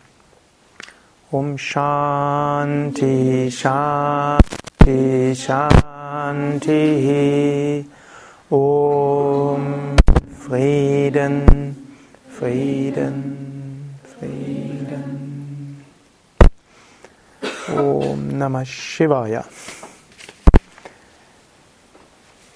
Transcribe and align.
Um 1.32 1.58
Shanti, 1.58 3.50
Shanti, 3.52 5.34
Shanti. 5.36 6.76
Om 8.52 9.96
Frieden, 10.40 11.76
Frieden. 12.30 13.47
Frieden. 14.20 15.84
Om 17.68 18.38
Namah 18.38 18.66
Shivaya. 18.66 19.46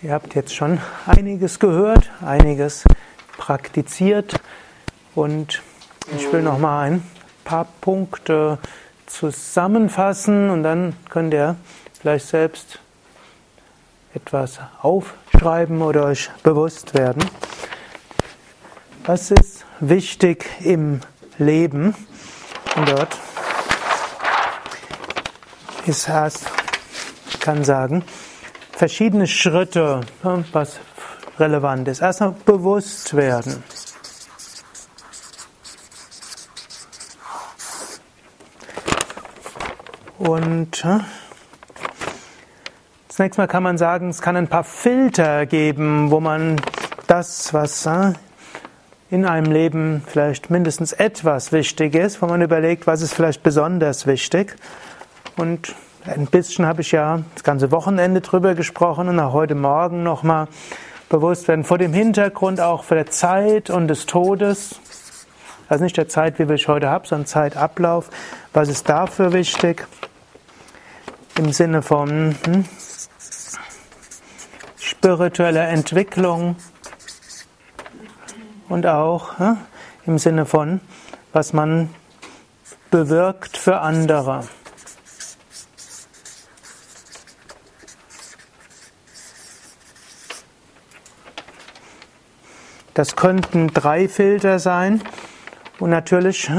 Ihr 0.02 0.14
habt 0.14 0.34
jetzt 0.34 0.56
schon 0.56 0.80
einiges 1.06 1.60
gehört, 1.60 2.10
einiges 2.26 2.84
praktiziert 3.38 4.42
und 5.14 5.62
ich 6.18 6.34
will 6.34 6.42
noch 6.42 6.58
mal 6.58 6.90
ein 6.90 7.04
paar 7.44 7.68
Punkte 7.82 8.58
zusammenfassen 9.06 10.50
und 10.50 10.64
dann 10.64 10.96
könnt 11.10 11.34
ihr 11.34 11.58
vielleicht 12.00 12.26
selbst 12.26 12.80
etwas 14.16 14.60
aufschreiben 14.82 15.84
oder 15.84 16.06
euch 16.06 16.32
bewusst 16.42 16.96
werden. 16.96 17.24
Was 19.06 19.30
ist 19.30 19.66
wichtig 19.80 20.50
im 20.62 21.02
Leben. 21.42 21.96
Und 22.76 22.90
dort 22.90 23.18
ist 25.86 26.08
erst, 26.08 26.46
kann 27.40 27.64
sagen, 27.64 28.04
verschiedene 28.72 29.28
Schritte, 29.28 30.02
was 30.54 30.80
relevant 31.40 31.88
ist. 31.88 32.02
Erstmal 32.02 32.36
bewusst 32.46 33.16
werden. 33.16 33.64
Und 40.20 40.86
zunächst 43.08 43.38
mal 43.40 43.48
kann 43.48 43.64
man 43.64 43.80
sagen, 43.80 44.10
es 44.10 44.22
kann 44.22 44.38
ein 44.38 44.48
paar 44.48 44.64
Filter 44.64 45.48
geben, 45.48 46.12
wo 46.12 46.20
man 46.20 46.62
das, 47.08 47.54
was 47.56 47.90
in 49.12 49.26
einem 49.26 49.52
Leben 49.52 50.04
vielleicht 50.08 50.50
mindestens 50.50 50.94
etwas 50.94 51.52
wichtig 51.52 51.96
ist, 51.96 52.22
wo 52.22 52.28
man 52.28 52.42
überlegt, 52.42 52.88
was 52.88 53.02
ist 53.02 53.14
vielleicht 53.14 53.44
besonders 53.44 54.08
wichtig. 54.08 54.56
Und 55.36 55.76
ein 56.06 56.28
bisschen 56.28 56.66
habe 56.66 56.80
ich 56.80 56.94
ja 56.94 57.22
das 57.36 57.44
ganze 57.44 57.72
Wochenende 57.72 58.22
drüber 58.22 58.56
gesprochen 58.56 59.10
und 59.10 59.20
auch 59.20 59.34
heute 59.34 59.54
Morgen 59.54 60.02
nochmal 60.04 60.48
bewusst 61.10 61.50
werden 61.50 61.66
vor 61.66 61.78
dem 61.78 61.92
Hintergrund 61.92 62.62
auch 62.62 62.86
für 62.86 62.96
der 62.96 63.08
Zeit 63.08 63.70
und 63.70 63.90
des 63.90 64.06
Todes. 64.06 64.80
Also 65.68 65.84
nicht 65.84 65.98
der 65.98 66.08
Zeit, 66.08 66.40
wie 66.40 66.52
ich 66.54 66.70
heute 66.70 66.90
habe, 66.90 67.06
sondern 67.06 67.28
Zeitablauf. 67.28 68.10
Was 68.54 68.70
ist 68.70 68.88
dafür 68.88 69.34
wichtig? 69.34 69.88
Im 71.38 71.52
Sinne 71.52 71.82
von 71.82 72.36
hm, 72.46 72.66
spiritueller 74.80 75.68
Entwicklung, 75.68 76.56
und 78.72 78.86
auch 78.86 79.38
ja, 79.38 79.58
im 80.06 80.18
Sinne 80.18 80.46
von, 80.46 80.80
was 81.34 81.52
man 81.52 81.94
bewirkt 82.90 83.58
für 83.58 83.80
andere. 83.82 84.48
Das 92.94 93.16
könnten 93.16 93.68
drei 93.74 94.08
Filter 94.08 94.60
sein. 94.60 95.02
Und 95.80 95.90
natürlich 95.90 96.50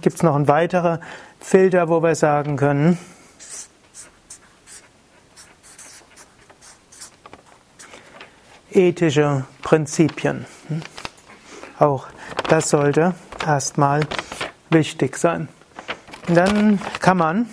gibt 0.00 0.16
es 0.16 0.22
noch 0.22 0.34
einen 0.34 0.48
weiteren 0.48 1.00
Filter, 1.40 1.88
wo 1.88 2.02
wir 2.02 2.14
sagen 2.14 2.56
können, 2.56 2.98
ethische 8.70 9.44
Prinzipien. 9.62 10.46
Auch 11.78 12.06
das 12.48 12.70
sollte 12.70 13.14
erstmal 13.46 14.00
wichtig 14.70 15.16
sein. 15.16 15.48
dann 16.26 16.80
kann 17.00 17.16
man 17.18 17.48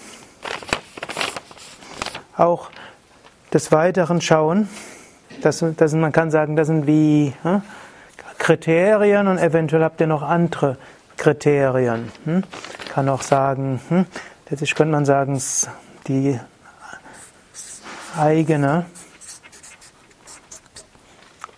auch 2.37 2.69
des 3.53 3.71
Weiteren 3.71 4.21
schauen, 4.21 4.67
dass, 5.41 5.63
dass 5.77 5.93
man 5.93 6.11
kann 6.11 6.31
sagen, 6.31 6.55
das 6.55 6.67
sind 6.67 6.87
wie 6.87 7.33
hm, 7.43 7.61
Kriterien 8.39 9.27
und 9.27 9.37
eventuell 9.37 9.83
habt 9.83 10.01
ihr 10.01 10.07
noch 10.07 10.23
andere 10.23 10.77
Kriterien. 11.17 12.11
Hm? 12.25 12.43
Kann 12.93 13.09
auch 13.09 13.21
sagen, 13.21 13.79
hm, 13.89 14.05
letztlich 14.49 14.73
könnte 14.73 14.93
man 14.93 15.05
sagen, 15.05 15.41
die 16.07 16.39
eigene 18.17 18.85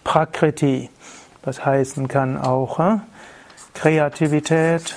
Prakriti 0.04 0.90
was 1.46 1.64
heißen 1.66 2.08
kann 2.08 2.38
auch 2.38 2.80
äh, 2.80 2.98
Kreativität. 3.74 4.96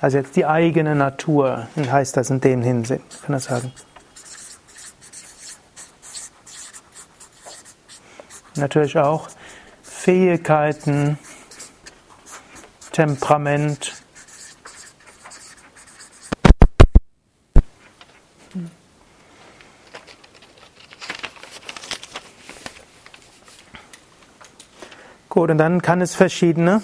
Also 0.00 0.18
jetzt 0.18 0.36
die 0.36 0.44
eigene 0.44 0.94
Natur 0.94 1.68
heißt 1.76 2.16
das 2.16 2.30
in 2.30 2.40
dem 2.40 2.62
Hinsicht, 2.62 3.22
kann 3.22 3.32
man 3.32 3.40
sagen. 3.40 3.72
Natürlich 8.54 8.96
auch 8.98 9.28
Fähigkeiten, 9.82 11.18
Temperament, 12.92 13.95
Gut, 25.36 25.50
und 25.50 25.58
dann 25.58 25.82
kann 25.82 26.00
es 26.00 26.14
verschiedene 26.14 26.82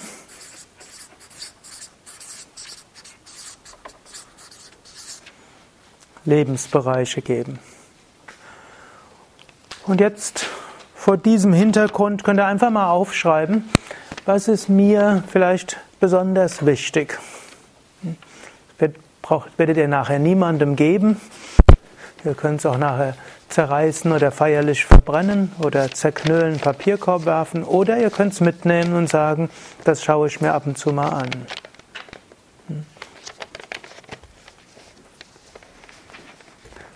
Lebensbereiche 6.26 7.22
geben. 7.22 7.60
Und 9.87 10.02
jetzt 10.02 10.44
vor 10.94 11.16
diesem 11.16 11.54
Hintergrund 11.54 12.25
könnt 12.25 12.40
ihr 12.40 12.44
einfach 12.44 12.69
mal 12.69 12.90
aufschreiben, 12.90 13.70
was 14.26 14.49
ist 14.49 14.69
mir 14.69 15.25
vielleicht 15.28 15.78
besonders 15.99 16.66
wichtig. 16.66 17.19
Das 18.76 18.90
werdet 19.56 19.78
ihr 19.78 19.88
nachher 19.88 20.19
niemandem 20.19 20.76
geben. 20.76 21.19
Ihr 22.22 22.34
könnt 22.34 22.58
es 22.58 22.66
auch 22.66 22.76
nachher 22.76 23.16
zerreißen 23.52 24.12
oder 24.12 24.32
feierlich 24.32 24.87
verbrennen 24.87 25.52
oder 25.58 25.90
zerknüllen, 25.90 26.58
Papierkorb 26.58 27.26
werfen 27.26 27.64
oder 27.64 27.99
ihr 27.99 28.10
könnt 28.10 28.32
es 28.32 28.40
mitnehmen 28.40 28.94
und 28.94 29.08
sagen, 29.08 29.50
das 29.84 30.02
schaue 30.02 30.28
ich 30.28 30.40
mir 30.40 30.54
ab 30.54 30.66
und 30.66 30.78
zu 30.78 30.93
mal 30.93 31.10
an. 31.10 31.31
Hm. 32.69 32.87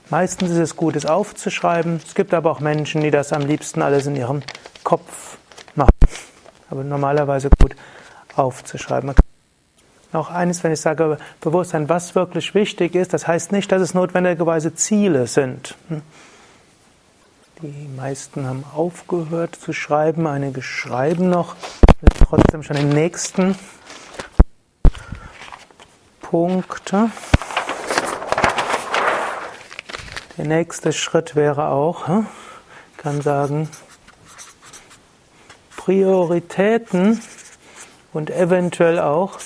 Meistens 0.08 0.50
ist 0.50 0.58
es 0.58 0.76
gut, 0.76 0.96
es 0.96 1.06
aufzuschreiben. 1.06 2.00
Es 2.04 2.14
gibt 2.14 2.32
aber 2.32 2.50
auch 2.50 2.60
Menschen, 2.60 3.02
die 3.02 3.10
das 3.10 3.32
am 3.32 3.42
liebsten 3.42 3.82
alles 3.82 4.06
in 4.06 4.16
ihrem 4.16 4.42
Kopf 4.82 5.36
machen. 5.74 5.90
Aber 6.70 6.82
normalerweise 6.82 7.50
gut 7.60 7.76
aufzuschreiben. 8.34 9.14
Auch 10.12 10.30
eines, 10.30 10.64
wenn 10.64 10.72
ich 10.72 10.80
sage 10.80 11.18
Bewusstsein, 11.40 11.88
was 11.88 12.14
wirklich 12.14 12.54
wichtig 12.54 12.94
ist, 12.94 13.12
das 13.12 13.26
heißt 13.26 13.52
nicht, 13.52 13.70
dass 13.70 13.82
es 13.82 13.92
notwendigerweise 13.92 14.74
Ziele 14.74 15.26
sind. 15.26 15.74
Die 17.62 17.88
meisten 17.88 18.46
haben 18.46 18.64
aufgehört 18.74 19.56
zu 19.56 19.72
schreiben, 19.72 20.26
einige 20.26 20.60
schreiben 20.60 21.30
noch. 21.30 21.56
trotzdem 22.18 22.62
schon 22.62 22.76
im 22.76 22.90
nächsten 22.90 23.58
Punkt. 26.20 26.92
Der 26.92 27.10
nächste 30.44 30.92
Schritt 30.92 31.34
wäre 31.34 31.68
auch, 31.68 32.08
hm, 32.08 32.26
kann 32.98 33.22
sagen, 33.22 33.70
Prioritäten 35.78 37.22
und 38.12 38.28
eventuell 38.28 38.98
auch 38.98 39.38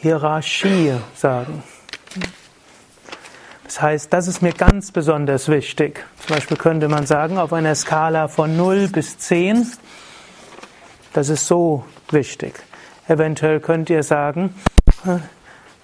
Hierarchie 0.00 0.94
sagen. 1.14 1.62
Das 3.74 3.82
heißt, 3.82 4.12
das 4.12 4.28
ist 4.28 4.40
mir 4.40 4.52
ganz 4.52 4.92
besonders 4.92 5.48
wichtig. 5.48 6.04
Zum 6.24 6.36
Beispiel 6.36 6.56
könnte 6.56 6.86
man 6.86 7.06
sagen, 7.06 7.38
auf 7.38 7.52
einer 7.52 7.74
Skala 7.74 8.28
von 8.28 8.56
0 8.56 8.86
bis 8.86 9.18
10, 9.18 9.66
das 11.12 11.28
ist 11.28 11.48
so 11.48 11.84
wichtig. 12.12 12.54
Eventuell 13.08 13.58
könnt 13.58 13.90
ihr 13.90 14.04
sagen, 14.04 14.54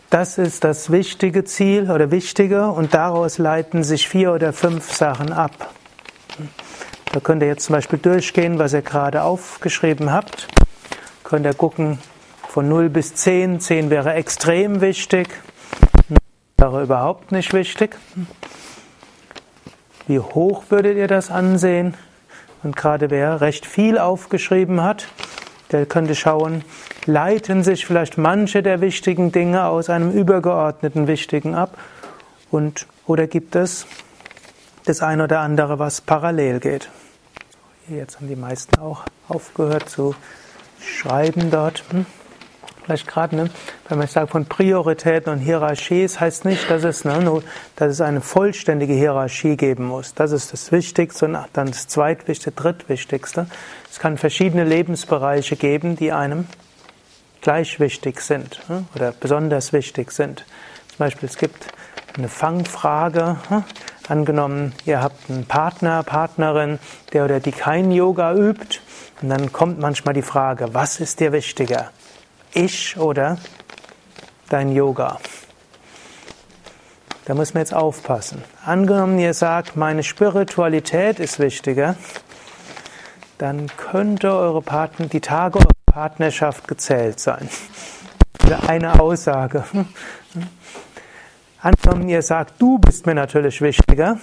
das 0.08 0.38
ist 0.38 0.62
das 0.62 0.92
wichtige 0.92 1.42
Ziel 1.42 1.90
oder 1.90 2.12
wichtige 2.12 2.70
und 2.70 2.94
daraus 2.94 3.38
leiten 3.38 3.82
sich 3.82 4.08
vier 4.08 4.34
oder 4.34 4.52
fünf 4.52 4.92
Sachen 4.92 5.32
ab. 5.32 5.74
Da 7.12 7.18
könnt 7.18 7.42
ihr 7.42 7.48
jetzt 7.48 7.64
zum 7.64 7.72
Beispiel 7.72 7.98
durchgehen, 7.98 8.60
was 8.60 8.72
ihr 8.72 8.82
gerade 8.82 9.24
aufgeschrieben 9.24 10.12
habt. 10.12 10.46
Könnt 11.24 11.44
ihr 11.44 11.54
gucken, 11.54 11.98
von 12.48 12.68
0 12.68 12.88
bis 12.88 13.16
10. 13.16 13.58
10 13.58 13.90
wäre 13.90 14.14
extrem 14.14 14.80
wichtig, 14.80 15.28
0 16.60 16.72
wäre 16.72 16.82
überhaupt 16.82 17.32
nicht 17.32 17.54
wichtig. 17.54 17.96
Wie 20.06 20.18
hoch 20.18 20.64
würdet 20.68 20.98
ihr 20.98 21.08
das 21.08 21.30
ansehen? 21.30 21.94
Und 22.62 22.76
gerade 22.76 23.08
wer 23.08 23.40
recht 23.40 23.64
viel 23.64 23.96
aufgeschrieben 23.96 24.82
hat, 24.82 25.08
der 25.72 25.86
könnte 25.86 26.14
schauen, 26.14 26.62
leiten 27.06 27.64
sich 27.64 27.86
vielleicht 27.86 28.18
manche 28.18 28.62
der 28.62 28.82
wichtigen 28.82 29.32
Dinge 29.32 29.64
aus 29.64 29.88
einem 29.88 30.10
übergeordneten 30.10 31.06
Wichtigen 31.06 31.54
ab? 31.54 31.78
Und, 32.50 32.86
oder 33.06 33.26
gibt 33.26 33.56
es 33.56 33.86
das 34.84 35.00
eine 35.00 35.24
oder 35.24 35.40
andere, 35.40 35.78
was 35.78 36.02
parallel 36.02 36.60
geht? 36.60 36.90
Jetzt 37.88 38.16
haben 38.16 38.28
die 38.28 38.36
meisten 38.36 38.78
auch 38.78 39.04
aufgehört 39.28 39.88
zu 39.88 40.14
schreiben 40.78 41.50
dort. 41.50 41.84
Vielleicht 42.90 43.06
gerade, 43.06 43.36
ne? 43.36 43.50
wenn 43.88 43.98
man 43.98 44.08
sagt 44.08 44.32
von 44.32 44.46
Prioritäten 44.46 45.32
und 45.32 45.38
Hierarchie, 45.38 46.02
es 46.02 46.18
heißt 46.18 46.44
nicht, 46.44 46.68
dass 46.68 46.82
es, 46.82 47.04
ne, 47.04 47.40
dass 47.76 47.88
es 47.88 48.00
eine 48.00 48.20
vollständige 48.20 48.94
Hierarchie 48.94 49.56
geben 49.56 49.86
muss. 49.86 50.12
Das 50.14 50.32
ist 50.32 50.52
das 50.52 50.72
Wichtigste 50.72 51.26
und 51.26 51.38
dann 51.52 51.68
das 51.68 51.86
Zweitwichtigste, 51.86 52.50
Drittwichtigste. 52.50 53.46
Es 53.88 54.00
kann 54.00 54.18
verschiedene 54.18 54.64
Lebensbereiche 54.64 55.54
geben, 55.54 55.94
die 55.94 56.10
einem 56.10 56.48
gleich 57.42 57.78
wichtig 57.78 58.22
sind 58.22 58.58
ne? 58.68 58.84
oder 58.96 59.12
besonders 59.12 59.72
wichtig 59.72 60.10
sind. 60.10 60.44
Zum 60.88 60.98
Beispiel, 60.98 61.28
es 61.28 61.38
gibt 61.38 61.68
eine 62.18 62.26
Fangfrage. 62.28 63.36
Ne? 63.50 63.62
Angenommen, 64.08 64.72
ihr 64.84 65.00
habt 65.00 65.30
einen 65.30 65.44
Partner, 65.44 66.02
Partnerin, 66.02 66.80
der 67.12 67.24
oder 67.24 67.38
die 67.38 67.52
kein 67.52 67.92
Yoga 67.92 68.34
übt, 68.34 68.80
und 69.22 69.28
dann 69.28 69.52
kommt 69.52 69.78
manchmal 69.78 70.14
die 70.14 70.22
Frage, 70.22 70.74
was 70.74 70.98
ist 70.98 71.20
dir 71.20 71.30
wichtiger? 71.30 71.92
Ich 72.52 72.96
oder 72.96 73.38
dein 74.48 74.74
Yoga? 74.74 75.18
Da 77.26 77.34
muss 77.34 77.54
man 77.54 77.60
jetzt 77.60 77.74
aufpassen. 77.74 78.42
Angenommen, 78.64 79.18
ihr 79.20 79.34
sagt, 79.34 79.76
meine 79.76 80.02
Spiritualität 80.02 81.20
ist 81.20 81.38
wichtiger, 81.38 81.94
dann 83.38 83.68
könnte 83.76 84.32
eure 84.32 84.62
Partner, 84.62 85.06
die 85.06 85.20
Tage 85.20 85.60
eurer 85.60 85.68
Partnerschaft 85.86 86.66
gezählt 86.66 87.20
sein. 87.20 87.48
Eine 88.66 88.98
Aussage. 88.98 89.64
Angenommen, 91.62 92.08
ihr 92.08 92.22
sagt, 92.22 92.60
du 92.60 92.78
bist 92.78 93.06
mir 93.06 93.14
natürlich 93.14 93.62
wichtiger. 93.62 94.18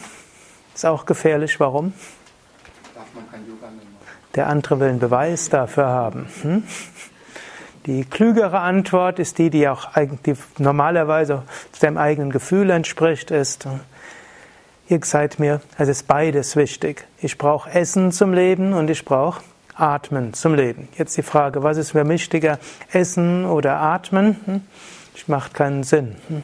Ist 0.75 0.85
auch 0.85 1.05
gefährlich. 1.05 1.59
Warum? 1.59 1.93
Darf 2.93 3.05
man 3.15 3.31
kein 3.31 3.47
Yoga 3.47 3.67
mehr 3.67 3.85
machen. 3.85 4.07
Der 4.35 4.47
andere 4.47 4.79
will 4.81 4.89
einen 4.89 4.99
Beweis 4.99 5.49
dafür 5.49 5.87
haben. 5.87 6.27
Hm? 6.41 6.63
Die 7.87 8.03
klügere 8.03 8.59
Antwort 8.59 9.17
ist 9.17 9.37
die, 9.37 9.49
die 9.49 9.69
auch 9.69 9.95
eigentlich 9.95 10.37
normalerweise 10.57 11.43
dem 11.81 11.97
eigenen 11.97 12.31
Gefühl 12.31 12.69
entspricht, 12.69 13.31
ist, 13.31 13.65
ihr 14.89 14.99
seid 15.03 15.39
mir, 15.39 15.61
es 15.77 15.87
ist 15.87 16.05
beides 16.05 16.57
wichtig. 16.57 17.07
Ich 17.21 17.37
brauche 17.37 17.69
Essen 17.71 18.11
zum 18.11 18.33
Leben 18.33 18.73
und 18.73 18.89
ich 18.89 19.05
brauche 19.05 19.41
Atmen 19.73 20.33
zum 20.33 20.53
Leben. 20.53 20.89
Jetzt 20.97 21.15
die 21.15 21.23
Frage, 21.23 21.63
was 21.63 21.77
ist 21.77 21.93
mir 21.93 22.05
wichtiger, 22.09 22.59
Essen 22.91 23.45
oder 23.45 23.77
Atmen? 23.79 24.35
Hm? 24.43 24.61
Das 25.13 25.29
macht 25.29 25.53
keinen 25.53 25.83
Sinn. 25.83 26.17
Hm? 26.27 26.43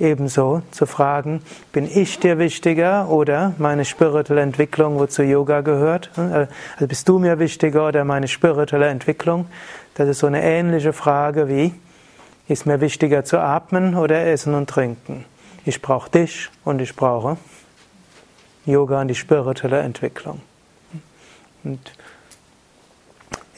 Ebenso 0.00 0.62
zu 0.72 0.84
fragen, 0.84 1.42
bin 1.72 1.88
ich 1.88 2.18
dir 2.18 2.38
wichtiger 2.38 3.08
oder 3.08 3.54
meine 3.58 3.84
spirituelle 3.84 4.42
Entwicklung, 4.42 4.98
wozu 4.98 5.22
Yoga 5.22 5.60
gehört? 5.60 6.10
Also 6.16 6.48
bist 6.86 7.08
du 7.08 7.18
mir 7.20 7.38
wichtiger 7.38 7.86
oder 7.86 8.04
meine 8.04 8.26
spirituelle 8.26 8.88
Entwicklung? 8.88 9.46
Das 9.96 10.10
ist 10.10 10.18
so 10.18 10.26
eine 10.26 10.42
ähnliche 10.42 10.92
Frage 10.92 11.48
wie, 11.48 11.74
ist 12.48 12.66
mir 12.66 12.82
wichtiger 12.82 13.24
zu 13.24 13.40
atmen 13.40 13.94
oder 13.94 14.26
essen 14.26 14.54
und 14.54 14.68
trinken? 14.68 15.24
Ich 15.64 15.80
brauche 15.80 16.10
dich 16.10 16.50
und 16.64 16.80
ich 16.80 16.94
brauche 16.94 17.38
Yoga 18.66 19.00
und 19.00 19.08
die 19.08 19.14
spirituelle 19.14 19.80
Entwicklung. 19.80 20.42
Und 21.64 21.92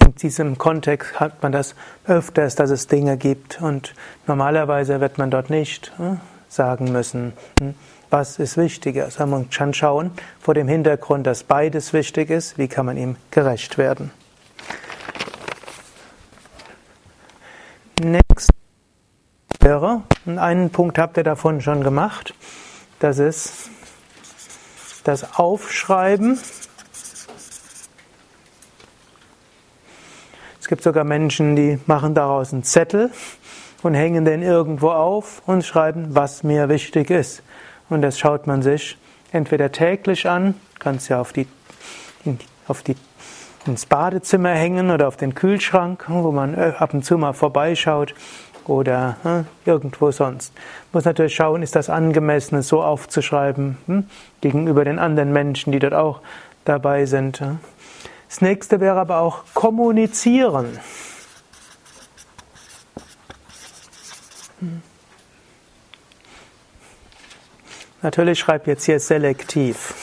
in 0.05 0.15
diesem 0.15 0.59
Kontext 0.59 1.19
hat 1.19 1.43
man 1.43 1.51
das 1.51 1.75
öfters, 2.07 2.55
dass 2.55 2.71
es 2.71 2.87
Dinge 2.87 3.17
gibt 3.17 3.61
und 3.61 3.95
normalerweise 4.29 5.01
wird 5.01 5.19
man 5.19 5.33
dort 5.33 5.51
nicht 5.51 5.93
hm, 5.97 6.21
sagen 6.49 6.93
müssen, 6.93 7.33
hm, 7.61 7.75
was 8.11 8.39
ist 8.39 8.57
wichtiger, 8.57 9.11
sondern 9.11 9.41
man 9.41 9.51
kann 9.51 9.75
schauen 9.75 10.13
vor 10.41 10.55
dem 10.55 10.69
Hintergrund, 10.69 11.27
dass 11.27 11.43
beides 11.43 11.93
wichtig 11.93 12.31
ist, 12.31 12.59
wie 12.59 12.69
kann 12.69 12.87
man 12.87 12.97
ihm 12.97 13.17
gerecht 13.33 13.77
werden. 13.77 14.13
Next 18.01 18.51
wäre, 19.61 20.03
einen 20.27 20.71
Punkt 20.71 20.99
habt 20.99 21.17
ihr 21.17 21.25
davon 21.25 21.61
schon 21.61 21.83
gemacht, 21.83 22.35
das 23.01 23.19
ist 23.19 23.71
das 25.05 25.39
Aufschreiben. 25.39 26.39
Es 30.61 30.69
gibt 30.69 30.83
sogar 30.83 31.05
Menschen, 31.05 31.57
die 31.57 31.79
machen 31.87 32.15
daraus 32.15 32.53
einen 32.53 32.63
Zettel 32.63 33.11
und 33.83 33.95
hängen 33.95 34.25
den 34.25 34.43
irgendwo 34.43 34.91
auf 34.91 35.43
und 35.47 35.65
schreiben, 35.65 36.15
was 36.15 36.43
mir 36.43 36.69
wichtig 36.69 37.11
ist. 37.11 37.43
Und 37.89 38.03
das 38.03 38.19
schaut 38.19 38.47
man 38.47 38.63
sich 38.63 38.99
entweder 39.33 39.73
täglich 39.73 40.29
an, 40.29 40.55
kann 40.79 40.97
es 40.97 41.09
ja 41.09 41.21
auf 41.21 41.33
die, 41.33 41.47
auf 42.67 42.83
die, 42.83 42.97
ins 43.67 43.87
Badezimmer 43.87 44.51
hängen 44.51 44.91
oder 44.91 45.09
auf 45.09 45.17
den 45.17 45.35
Kühlschrank, 45.35 46.05
wo 46.09 46.33
man 46.33 46.55
äh, 46.55 46.73
ab 46.79 46.95
und 46.95 47.05
zu 47.05 47.19
mal 47.19 47.33
vorbeischaut 47.33 48.15
oder 48.67 49.17
hm, 49.23 49.47
irgendwo 49.65 50.11
sonst. 50.11 50.53
Muss 50.93 51.05
natürlich 51.05 51.35
schauen, 51.35 51.63
ist 51.63 51.75
das 51.75 51.91
angemessen, 51.91 52.57
es 52.57 52.69
so 52.69 52.83
aufzuschreiben 52.83 53.77
hm, 53.87 54.07
gegenüber 54.41 54.85
den 54.85 54.99
anderen 54.99 55.33
Menschen, 55.33 55.73
die 55.73 55.79
dort 55.79 55.95
auch 55.95 56.21
dabei 56.65 57.07
sind. 57.07 57.41
Hm. 57.41 57.59
Das 58.29 58.41
nächste 58.43 58.81
wäre 58.81 59.01
aber 59.01 59.21
auch 59.21 59.45
kommunizieren. 59.55 60.79
Natürlich 68.03 68.39
schreibe 68.39 68.71
jetzt 68.71 68.85
hier 68.85 69.01
selektiv. 69.01 69.98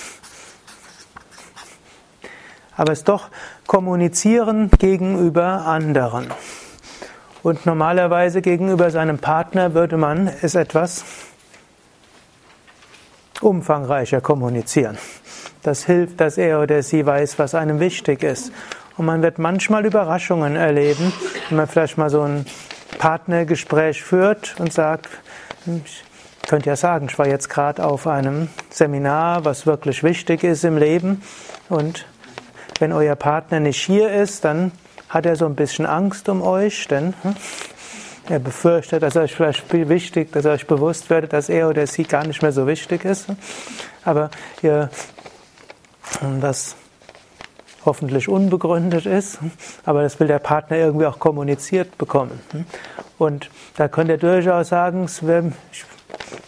Aber 2.75 2.94
es 2.94 3.03
doch 3.03 3.29
kommunizieren 3.67 4.70
gegenüber 4.79 5.65
anderen. 5.65 6.27
Und 7.44 7.65
normalerweise 7.65 8.41
gegenüber 8.41 8.89
seinem 8.89 9.20
Partner 9.20 9.74
würde 9.74 9.98
man 9.98 10.32
es 10.41 10.55
etwas 10.55 11.05
umfangreicher 13.41 14.22
kommunizieren. 14.22 14.98
Das 15.62 15.86
hilft, 15.86 16.22
dass 16.22 16.38
er 16.38 16.62
oder 16.62 16.82
sie 16.84 17.05
weiß, 17.05 17.39
was 17.39 17.55
einem 17.55 17.79
wichtig 17.79 18.24
ist. 18.24 18.51
Und 18.98 19.05
man 19.05 19.22
wird 19.22 19.39
manchmal 19.39 19.86
Überraschungen 19.86 20.55
erleben, 20.55 21.12
wenn 21.50 21.58
man 21.58 21.67
vielleicht 21.67 21.98
mal 21.98 22.10
so 22.10 22.22
ein 22.22 22.46
Partnergespräch 22.98 24.03
führt 24.03 24.55
und 24.60 24.72
sagt, 24.72 25.10
ich 25.65 26.03
könnte 26.48 26.70
ja 26.70 26.75
sagen, 26.75 27.08
ich 27.10 27.20
war 27.20 27.27
jetzt 27.27 27.50
gerade 27.50 27.84
auf 27.84 28.08
einem 28.08 28.50
Seminar, 28.70 29.44
was 29.46 29.65
wirklich 29.65 30.03
wichtig 30.03 30.44
ist 30.44 30.63
im 30.63 30.77
Leben. 30.77 31.22
Und 31.70 32.05
wenn 32.79 32.91
euer 32.91 33.15
Partner 33.15 33.60
nicht 33.60 33.82
hier 33.82 34.12
ist, 34.12 34.46
dann 34.46 34.72
hat 35.10 35.25
er 35.25 35.36
so 35.36 35.46
ein 35.46 35.55
bisschen 35.55 35.86
Angst 35.86 36.27
um 36.29 36.41
euch, 36.41 36.88
denn 36.88 37.13
hm, 37.22 37.36
er 38.27 38.39
befürchtet, 38.39 39.03
dass 39.03 39.15
euch 39.15 39.36
vielleicht 39.36 39.72
wichtig, 39.72 40.32
dass 40.32 40.46
euch 40.46 40.65
bewusst 40.65 41.10
werdet, 41.10 41.34
dass 41.34 41.48
er 41.48 41.70
oder 41.70 41.86
sie 41.86 42.03
gar 42.03 42.25
nicht 42.25 42.41
mehr 42.41 42.51
so 42.51 42.65
wichtig 42.65 43.05
ist. 43.05 43.27
Aber 44.03 44.32
ihr 44.62 44.89
was 46.22 46.75
hoffentlich 47.86 48.27
unbegründet 48.27 49.05
ist, 49.05 49.39
aber 49.86 50.01
das 50.01 50.20
will 50.20 50.27
der 50.27 50.39
Partner 50.39 50.77
irgendwie 50.77 51.05
auch 51.05 51.20
kommuniziert 51.20 51.98
bekommen. 51.98 52.39
Und 53.17 53.50
da 53.75 53.88
könnte 53.88 54.13
er 54.13 54.17
durchaus 54.17 54.70
sagen, 54.70 55.03
es 55.03 55.22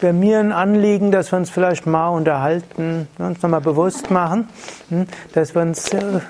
wär 0.00 0.12
mir 0.12 0.38
ein 0.40 0.52
Anliegen, 0.52 1.10
dass 1.10 1.32
wir 1.32 1.38
uns 1.38 1.50
vielleicht 1.50 1.86
mal 1.86 2.08
unterhalten, 2.08 3.08
uns 3.18 3.42
nochmal 3.42 3.60
bewusst 3.60 4.10
machen, 4.10 4.48
dass 5.32 5.54
wir 5.54 5.62
uns, 5.62 5.92
äh, 5.92 6.20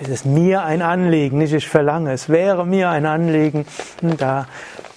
es 0.00 0.08
ist 0.08 0.26
mir 0.26 0.64
ein 0.64 0.82
Anliegen, 0.82 1.38
nicht 1.38 1.52
ich 1.52 1.68
verlange, 1.68 2.12
es 2.12 2.28
wäre 2.28 2.66
mir 2.66 2.90
ein 2.90 3.06
Anliegen, 3.06 3.66
da 4.18 4.46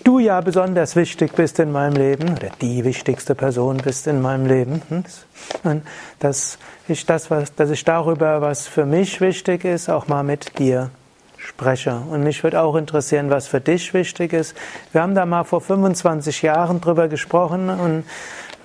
du 0.04 0.20
ja 0.20 0.40
besonders 0.42 0.96
wichtig 0.96 1.34
bist 1.34 1.60
in 1.60 1.72
meinem 1.72 1.96
Leben 1.96 2.32
oder 2.32 2.50
die 2.62 2.84
wichtigste 2.84 3.36
Person 3.36 3.78
bist 3.78 4.08
in 4.08 4.22
meinem 4.22 4.46
Leben, 4.46 4.82
dass 6.20 6.58
ich 6.88 7.06
das, 7.06 7.30
dass 7.56 7.70
ich 7.70 7.84
darüber, 7.84 8.42
was 8.42 8.68
für 8.68 8.86
mich 8.86 9.20
wichtig 9.22 9.66
ist, 9.66 9.90
auch 9.90 10.08
mal 10.08 10.24
mit 10.24 10.58
dir 10.60 10.90
spreche. 11.46 12.02
Und 12.10 12.24
mich 12.24 12.44
würde 12.44 12.62
auch 12.62 12.76
interessieren, 12.76 13.30
was 13.30 13.48
für 13.48 13.62
dich 13.62 13.94
wichtig 13.94 14.34
ist. 14.34 14.56
Wir 14.92 15.02
haben 15.02 15.16
da 15.16 15.26
mal 15.26 15.44
vor 15.44 15.62
25 15.62 16.42
Jahren 16.42 16.82
drüber 16.82 17.08
gesprochen 17.08 17.70
und 17.70 18.04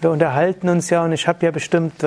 wir 0.00 0.10
unterhalten 0.10 0.68
uns 0.68 0.90
ja 0.90 1.04
und 1.04 1.12
ich 1.12 1.28
habe 1.28 1.44
ja 1.44 1.50
bestimmt, 1.50 2.04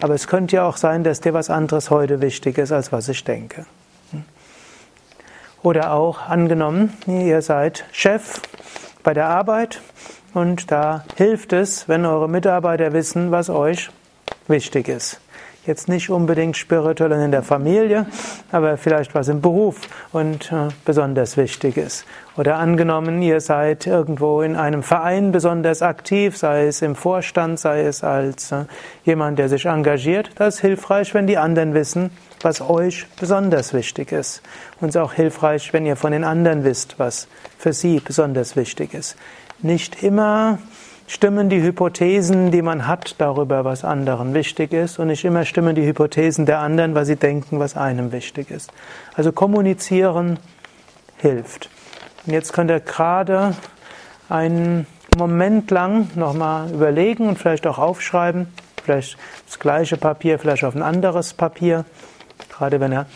aber 0.00 0.14
es 0.14 0.26
könnte 0.26 0.56
ja 0.56 0.64
auch 0.64 0.76
sein, 0.76 1.04
dass 1.04 1.20
dir 1.20 1.32
was 1.32 1.48
anderes 1.48 1.90
heute 1.90 2.20
wichtig 2.20 2.58
ist, 2.58 2.72
als 2.72 2.92
was 2.92 3.08
ich 3.08 3.22
denke. 3.24 3.66
Oder 5.62 5.92
auch 5.92 6.22
angenommen, 6.28 6.96
ihr 7.06 7.42
seid 7.42 7.84
Chef 7.92 8.40
bei 9.02 9.14
der 9.14 9.28
Arbeit 9.28 9.80
und 10.32 10.70
da 10.70 11.04
hilft 11.16 11.52
es, 11.52 11.88
wenn 11.88 12.06
eure 12.06 12.28
Mitarbeiter 12.28 12.92
wissen, 12.92 13.30
was 13.30 13.50
euch 13.50 13.90
wichtig 14.48 14.88
ist. 14.88 15.20
Jetzt 15.70 15.86
nicht 15.86 16.10
unbedingt 16.10 16.56
spirituell 16.56 17.12
in 17.12 17.30
der 17.30 17.44
Familie, 17.44 18.04
aber 18.50 18.76
vielleicht 18.76 19.14
was 19.14 19.28
im 19.28 19.40
Beruf 19.40 19.82
und 20.10 20.50
äh, 20.50 20.66
besonders 20.84 21.36
wichtig 21.36 21.76
ist. 21.76 22.04
Oder 22.36 22.56
angenommen, 22.56 23.22
ihr 23.22 23.40
seid 23.40 23.86
irgendwo 23.86 24.42
in 24.42 24.56
einem 24.56 24.82
Verein 24.82 25.30
besonders 25.30 25.80
aktiv, 25.80 26.36
sei 26.36 26.66
es 26.66 26.82
im 26.82 26.96
Vorstand, 26.96 27.60
sei 27.60 27.82
es 27.82 28.02
als 28.02 28.50
äh, 28.50 28.64
jemand, 29.04 29.38
der 29.38 29.48
sich 29.48 29.66
engagiert. 29.66 30.30
Das 30.34 30.56
ist 30.56 30.60
hilfreich, 30.62 31.14
wenn 31.14 31.28
die 31.28 31.38
anderen 31.38 31.72
wissen, 31.72 32.10
was 32.40 32.60
euch 32.60 33.06
besonders 33.20 33.72
wichtig 33.72 34.10
ist. 34.10 34.42
Und 34.80 34.88
es 34.88 34.96
ist 34.96 35.00
auch 35.00 35.12
hilfreich, 35.12 35.72
wenn 35.72 35.86
ihr 35.86 35.94
von 35.94 36.10
den 36.10 36.24
anderen 36.24 36.64
wisst, 36.64 36.98
was 36.98 37.28
für 37.58 37.72
sie 37.72 38.00
besonders 38.00 38.56
wichtig 38.56 38.92
ist. 38.92 39.14
Nicht 39.62 40.02
immer 40.02 40.58
stimmen 41.10 41.48
die 41.48 41.60
Hypothesen, 41.60 42.52
die 42.52 42.62
man 42.62 42.86
hat 42.86 43.16
darüber, 43.18 43.64
was 43.64 43.84
anderen 43.84 44.32
wichtig 44.32 44.72
ist, 44.72 45.00
und 45.00 45.08
nicht 45.08 45.24
immer 45.24 45.44
stimmen 45.44 45.74
die 45.74 45.84
Hypothesen 45.84 46.46
der 46.46 46.60
anderen, 46.60 46.94
was 46.94 47.08
sie 47.08 47.16
denken, 47.16 47.58
was 47.58 47.76
einem 47.76 48.12
wichtig 48.12 48.48
ist. 48.52 48.72
Also 49.16 49.32
kommunizieren 49.32 50.38
hilft. 51.16 51.68
Und 52.24 52.32
jetzt 52.32 52.52
könnt 52.52 52.70
ihr 52.70 52.78
gerade 52.78 53.56
einen 54.28 54.86
Moment 55.18 55.72
lang 55.72 56.10
nochmal 56.14 56.70
überlegen 56.70 57.26
und 57.28 57.40
vielleicht 57.40 57.66
auch 57.66 57.78
aufschreiben, 57.78 58.46
vielleicht 58.84 59.18
das 59.46 59.58
gleiche 59.58 59.96
Papier, 59.96 60.38
vielleicht 60.38 60.62
auf 60.62 60.76
ein 60.76 60.82
anderes 60.82 61.34
Papier. 61.34 61.86
Gerade 62.56 62.78
wenn 62.78 62.92
ihr 62.92 63.06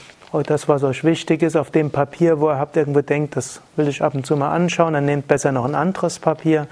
das, 0.47 0.69
was 0.69 0.83
euch 0.83 1.05
wichtig 1.05 1.43
ist, 1.43 1.55
auf 1.55 1.71
dem 1.71 1.93
Papier, 1.93 2.41
wo 2.41 2.51
ihr 2.51 2.59
habt 2.59 2.77
irgendwo 2.77 3.03
denkt, 3.03 3.37
das 3.37 3.61
will 3.77 3.87
ich 3.87 4.03
ab 4.03 4.17
und 4.17 4.27
zu 4.27 4.37
mal 4.37 4.51
anschauen, 4.51 4.95
dann 4.95 5.05
nehmt 5.05 5.29
besser 5.29 5.53
noch 5.53 5.65
ein 5.65 5.77
anderes 5.77 6.19
Papier. 6.19 6.67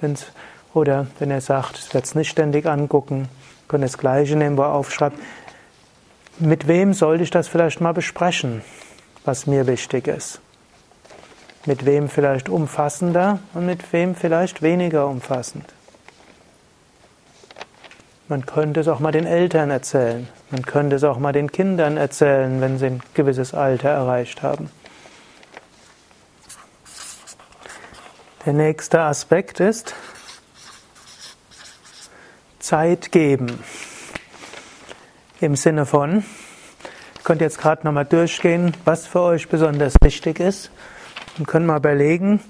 Wenn's, 0.00 0.32
oder 0.74 1.06
wenn 1.18 1.30
ihr 1.30 1.40
sagt, 1.40 1.78
ich 1.78 1.94
werde 1.94 2.06
es 2.06 2.14
nicht 2.14 2.30
ständig 2.30 2.66
angucken, 2.66 3.28
könnt 3.68 3.82
ihr 3.82 3.88
das 3.88 3.98
gleiche 3.98 4.36
nehmen, 4.36 4.56
wo 4.56 4.62
ihr 4.62 4.72
aufschreibt, 4.72 5.18
mit 6.38 6.68
wem 6.68 6.94
sollte 6.94 7.22
ich 7.24 7.30
das 7.30 7.48
vielleicht 7.48 7.80
mal 7.80 7.92
besprechen, 7.92 8.62
was 9.24 9.46
mir 9.46 9.66
wichtig 9.66 10.08
ist. 10.08 10.40
Mit 11.66 11.84
wem 11.84 12.08
vielleicht 12.08 12.48
umfassender 12.48 13.40
und 13.52 13.66
mit 13.66 13.92
wem 13.92 14.14
vielleicht 14.14 14.62
weniger 14.62 15.06
umfassend. 15.06 15.66
Man 18.28 18.46
könnte 18.46 18.80
es 18.80 18.88
auch 18.88 19.00
mal 19.00 19.12
den 19.12 19.26
Eltern 19.26 19.70
erzählen. 19.70 20.28
Man 20.50 20.62
könnte 20.62 20.96
es 20.96 21.04
auch 21.04 21.18
mal 21.18 21.32
den 21.32 21.50
Kindern 21.52 21.96
erzählen, 21.96 22.60
wenn 22.60 22.78
sie 22.78 22.86
ein 22.86 23.02
gewisses 23.12 23.52
Alter 23.54 23.90
erreicht 23.90 24.42
haben. 24.42 24.70
Der 28.46 28.52
nächste 28.52 29.00
Aspekt 29.00 29.60
ist 29.60 29.94
Zeit 32.60 33.10
geben. 33.12 33.58
Im 35.40 35.56
Sinne 35.56 35.86
von, 35.86 36.18
ihr 36.18 37.22
könnt 37.24 37.40
jetzt 37.40 37.58
gerade 37.58 37.84
nochmal 37.84 38.04
durchgehen, 38.04 38.74
was 38.84 39.06
für 39.06 39.20
euch 39.20 39.48
besonders 39.48 39.94
wichtig 40.02 40.38
ist 40.38 40.70
und 41.38 41.48
könnt 41.48 41.66
mal 41.66 41.78
überlegen, 41.78 42.40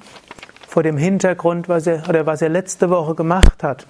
vor 0.68 0.82
dem 0.82 0.96
Hintergrund, 0.96 1.68
was 1.68 1.86
ihr, 1.86 2.02
oder 2.08 2.26
was 2.26 2.42
ihr 2.42 2.48
letzte 2.48 2.90
Woche 2.90 3.14
gemacht 3.14 3.62
habt 3.62 3.86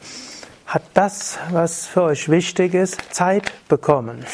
hat 0.71 0.85
das, 0.95 1.37
was 1.51 1.87
für 1.87 2.03
euch 2.03 2.29
wichtig 2.29 2.75
ist, 2.75 3.13
Zeit 3.13 3.53
bekommen. 3.69 4.25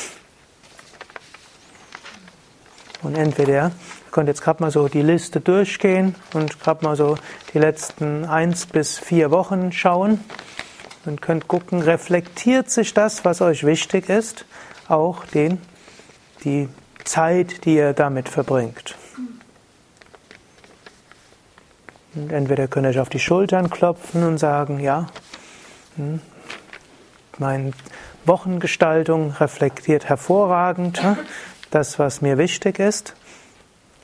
Und 3.02 3.16
entweder, 3.16 3.52
ihr 3.52 3.72
könnt 4.10 4.28
jetzt 4.28 4.42
gerade 4.42 4.62
mal 4.62 4.70
so 4.70 4.86
die 4.88 5.00
Liste 5.00 5.40
durchgehen 5.40 6.14
und 6.34 6.60
gerade 6.60 6.84
mal 6.84 6.94
so 6.94 7.16
die 7.54 7.58
letzten 7.58 8.26
eins 8.26 8.66
bis 8.66 8.98
vier 8.98 9.30
Wochen 9.30 9.72
schauen 9.72 10.22
und 11.06 11.22
könnt 11.22 11.48
gucken, 11.48 11.80
reflektiert 11.80 12.70
sich 12.70 12.94
das, 12.94 13.25
was 13.25 13.40
euch 13.40 13.64
wichtig 13.64 14.08
ist, 14.08 14.44
auch 14.88 15.25
den, 15.26 15.60
die 16.44 16.68
Zeit, 17.04 17.64
die 17.64 17.76
ihr 17.76 17.92
damit 17.92 18.28
verbringt. 18.28 18.96
Und 22.14 22.32
entweder 22.32 22.66
könnt 22.66 22.86
ihr 22.86 22.90
euch 22.90 23.00
auf 23.00 23.08
die 23.08 23.18
Schultern 23.18 23.70
klopfen 23.70 24.22
und 24.25 24.38
sagen, 24.38 24.80
ja, 24.80 25.06
hm? 25.96 26.20
Meine 27.38 27.72
Wochengestaltung 28.25 29.32
reflektiert 29.32 30.08
hervorragend 30.08 31.02
hm? 31.02 31.18
das, 31.70 31.98
was 31.98 32.22
mir 32.22 32.38
wichtig 32.38 32.78
ist. 32.78 33.14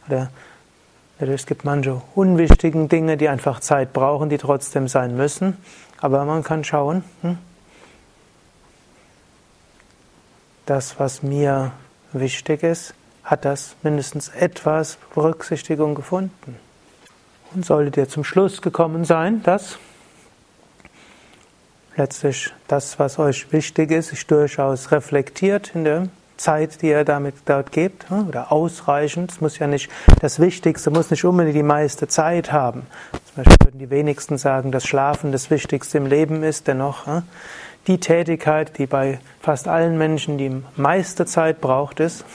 Oder 0.07 0.31
es 1.19 1.47
gibt 1.47 1.65
manche 1.65 2.03
unwichtigen 2.15 2.89
Dinge, 2.89 3.17
die 3.17 3.29
einfach 3.29 3.61
Zeit 3.61 3.93
brauchen, 3.93 4.29
die 4.29 4.39
trotzdem 4.39 4.89
sein 4.89 5.17
müssen. 5.17 5.57
Aber 6.03 6.25
man 6.25 6.43
kann 6.43 6.65
schauen, 6.65 7.05
hm? 7.23 7.39
das, 10.67 10.99
was 10.99 11.23
mir 11.23 11.73
wichtig 12.13 12.65
ist, 12.65 12.95
hat 13.23 13.45
das 13.45 13.77
mindestens 13.83 14.29
etwas 14.29 14.99
Berücksichtigung 15.15 15.95
gefunden. 15.95 16.59
Und 17.55 17.65
solltet 17.65 17.97
ihr 17.97 18.09
zum 18.09 18.25
Schluss 18.25 18.63
gekommen 18.63 19.05
sein, 19.05 19.45
dass 19.45 19.79
letztlich 21.97 22.53
das, 22.67 22.99
was 22.99 23.21
euch 23.21 23.53
wichtig 23.53 23.93
ist, 23.93 24.09
sich 24.09 24.27
durchaus 24.27 24.91
reflektiert 24.91 25.73
in 25.75 25.85
der 25.85 26.09
Zeit, 26.37 26.83
die 26.83 26.89
ihr 26.89 27.05
damit 27.05 27.37
dort 27.45 27.71
gebt, 27.71 28.11
oder 28.11 28.51
ausreichend. 28.51 29.31
Es 29.31 29.41
muss 29.41 29.61
ja 29.61 29.69
nicht, 29.69 29.89
das 30.21 30.41
Wichtigste 30.41 30.91
muss 30.91 31.11
nicht 31.11 31.25
unbedingt 31.25 31.55
die 31.55 31.63
meiste 31.63 32.09
Zeit 32.09 32.51
haben. 32.51 32.87
Zum 33.35 33.45
würden 33.65 33.79
die 33.79 33.89
wenigsten 33.89 34.37
sagen, 34.37 34.73
dass 34.73 34.85
Schlafen 34.85 35.33
das 35.33 35.51
Wichtigste 35.51 35.97
im 35.97 36.05
Leben 36.05 36.43
ist, 36.43 36.69
dennoch 36.69 37.07
die 37.87 37.99
Tätigkeit, 37.99 38.77
die 38.77 38.87
bei 38.87 39.21
fast 39.41 39.69
allen 39.69 39.97
Menschen 39.97 40.37
die 40.37 40.63
meiste 40.77 41.25
Zeit 41.25 41.63
braucht, 41.63 42.01
ist 42.01 42.27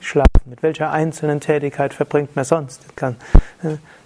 Schlafen. 0.00 0.28
Mit 0.44 0.62
welcher 0.62 0.92
einzelnen 0.92 1.40
Tätigkeit 1.40 1.94
verbringt 1.94 2.36
man 2.36 2.44
sonst? 2.44 2.94
kann 2.94 3.16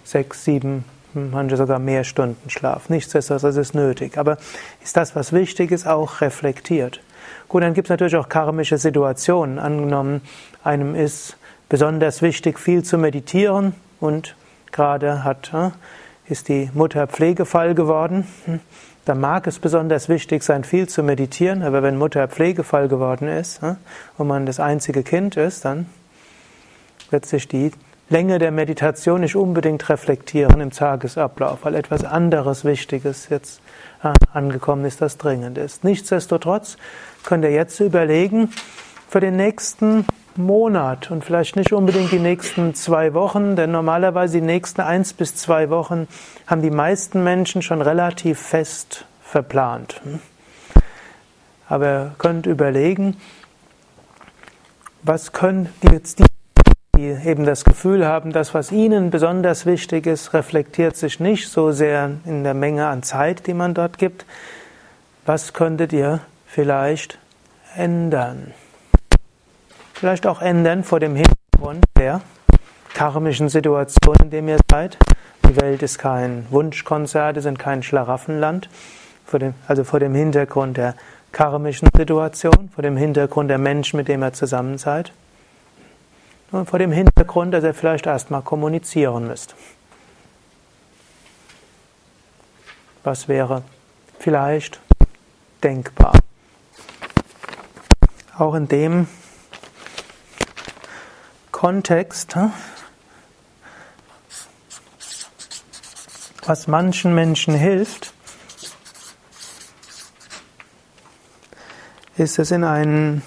sechs, 0.05 0.45
sieben, 0.45 0.85
manche 1.13 1.57
sogar 1.57 1.79
mehr 1.79 2.05
Stunden 2.05 2.49
Schlaf. 2.49 2.87
Nichtsdestotrotz 2.87 3.43
ist 3.43 3.57
es 3.57 3.73
nötig. 3.73 4.17
Aber 4.17 4.37
ist 4.81 4.95
das, 4.95 5.13
was 5.13 5.33
wichtig 5.33 5.71
ist, 5.71 5.87
auch 5.87 6.21
reflektiert? 6.21 7.01
Gut, 7.49 7.63
dann 7.63 7.73
gibt 7.73 7.87
es 7.87 7.89
natürlich 7.89 8.15
auch 8.15 8.29
karmische 8.29 8.77
Situationen. 8.77 9.59
Angenommen, 9.59 10.21
einem 10.63 10.95
ist 10.95 11.35
besonders 11.67 12.21
wichtig, 12.21 12.59
viel 12.59 12.81
zu 12.83 12.97
meditieren 12.97 13.73
und 13.99 14.35
gerade 14.71 15.23
hat, 15.23 15.51
ist 16.27 16.47
die 16.47 16.69
Mutter 16.73 17.07
Pflegefall 17.07 17.75
geworden. 17.75 18.27
Hm, 18.45 18.59
da 19.05 19.15
mag 19.15 19.47
es 19.47 19.59
besonders 19.59 20.09
wichtig 20.09 20.43
sein, 20.43 20.63
viel 20.63 20.87
zu 20.87 21.01
meditieren, 21.01 21.63
aber 21.63 21.81
wenn 21.81 21.97
Mutter 21.97 22.27
Pflegefall 22.27 22.87
geworden 22.87 23.27
ist 23.27 23.61
und 24.17 24.27
man 24.27 24.45
das 24.45 24.59
einzige 24.59 25.03
Kind 25.03 25.37
ist, 25.37 25.65
dann 25.65 25.87
wird 27.09 27.25
sich 27.25 27.47
die 27.47 27.71
Länge 28.09 28.39
der 28.39 28.51
Meditation 28.51 29.21
nicht 29.21 29.37
unbedingt 29.37 29.87
reflektieren 29.87 30.59
im 30.59 30.71
Tagesablauf, 30.71 31.59
weil 31.63 31.75
etwas 31.75 32.03
anderes 32.03 32.65
Wichtiges 32.65 33.29
jetzt 33.29 33.61
äh, 34.03 34.11
angekommen 34.33 34.83
ist, 34.83 35.01
das 35.01 35.17
dringend 35.17 35.57
ist. 35.57 35.85
Nichtsdestotrotz 35.85 36.75
könnt 37.23 37.45
ihr 37.45 37.51
jetzt 37.51 37.79
überlegen, 37.79 38.51
für 39.11 39.19
den 39.19 39.35
nächsten 39.35 40.05
Monat 40.37 41.11
und 41.11 41.25
vielleicht 41.25 41.57
nicht 41.57 41.73
unbedingt 41.73 42.13
die 42.13 42.19
nächsten 42.19 42.73
zwei 42.75 43.13
Wochen, 43.13 43.57
denn 43.57 43.69
normalerweise 43.69 44.39
die 44.39 44.45
nächsten 44.45 44.79
eins 44.79 45.11
bis 45.11 45.35
zwei 45.35 45.69
Wochen 45.69 46.07
haben 46.47 46.61
die 46.61 46.71
meisten 46.71 47.21
Menschen 47.21 47.61
schon 47.61 47.81
relativ 47.81 48.39
fest 48.39 49.03
verplant. 49.21 49.99
Aber 51.67 51.85
ihr 51.85 52.15
könnt 52.19 52.45
überlegen, 52.45 53.17
was 55.03 55.33
können 55.33 55.67
die 55.83 55.91
jetzt 55.91 56.19
die, 56.19 56.25
die 56.95 57.09
eben 57.27 57.43
das 57.45 57.65
Gefühl 57.65 58.05
haben, 58.05 58.31
das, 58.31 58.53
was 58.53 58.71
ihnen 58.71 59.09
besonders 59.09 59.65
wichtig 59.65 60.05
ist, 60.05 60.33
reflektiert 60.33 60.95
sich 60.95 61.19
nicht 61.19 61.49
so 61.49 61.73
sehr 61.73 62.11
in 62.23 62.45
der 62.45 62.53
Menge 62.53 62.87
an 62.87 63.03
Zeit, 63.03 63.45
die 63.45 63.53
man 63.53 63.73
dort 63.73 63.97
gibt. 63.97 64.25
Was 65.25 65.51
könntet 65.51 65.91
ihr 65.91 66.21
vielleicht 66.47 67.19
ändern? 67.75 68.53
Vielleicht 70.01 70.25
auch 70.25 70.41
ändern 70.41 70.83
vor 70.83 70.99
dem 70.99 71.15
Hintergrund 71.15 71.85
der 71.95 72.21
karmischen 72.95 73.49
Situation, 73.49 74.15
in 74.23 74.31
dem 74.31 74.47
ihr 74.47 74.57
seid. 74.67 74.97
Die 75.47 75.55
Welt 75.61 75.83
ist 75.83 75.99
kein 75.99 76.47
Wunschkonzert, 76.49 77.37
es 77.37 77.45
ist 77.45 77.59
kein 77.59 77.83
Schlaraffenland. 77.83 78.67
Vor 79.27 79.37
dem, 79.37 79.53
also 79.67 79.83
vor 79.83 79.99
dem 79.99 80.15
Hintergrund 80.15 80.77
der 80.77 80.95
karmischen 81.31 81.87
Situation, 81.95 82.71
vor 82.73 82.81
dem 82.81 82.97
Hintergrund 82.97 83.51
der 83.51 83.59
Menschen, 83.59 83.97
mit 83.97 84.07
dem 84.07 84.23
ihr 84.23 84.33
zusammen 84.33 84.79
seid. 84.79 85.13
Und 86.49 86.67
vor 86.67 86.79
dem 86.79 86.91
Hintergrund, 86.91 87.53
dass 87.53 87.63
ihr 87.63 87.75
vielleicht 87.75 88.07
erstmal 88.07 88.41
kommunizieren 88.41 89.27
müsst. 89.27 89.53
Was 93.03 93.27
wäre 93.27 93.61
vielleicht 94.17 94.79
denkbar? 95.61 96.13
Auch 98.35 98.55
in 98.55 98.67
dem 98.67 99.05
Kontext, 101.61 102.35
was 106.43 106.65
manchen 106.65 107.13
Menschen 107.13 107.53
hilft, 107.53 108.15
ist 112.17 112.39
es 112.39 112.49
in 112.49 112.63
einen 112.63 113.21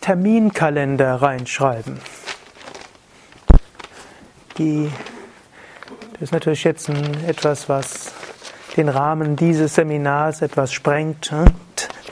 Terminkalender 0.00 1.16
reinschreiben. 1.16 2.00
Die, 4.56 4.90
das 6.14 6.22
ist 6.22 6.32
natürlich 6.32 6.64
jetzt 6.64 6.88
ein, 6.88 7.24
etwas, 7.26 7.68
was 7.68 8.10
den 8.78 8.88
Rahmen 8.88 9.36
dieses 9.36 9.74
Seminars 9.74 10.40
etwas 10.40 10.72
sprengt. 10.72 11.30
Ne? 11.30 11.44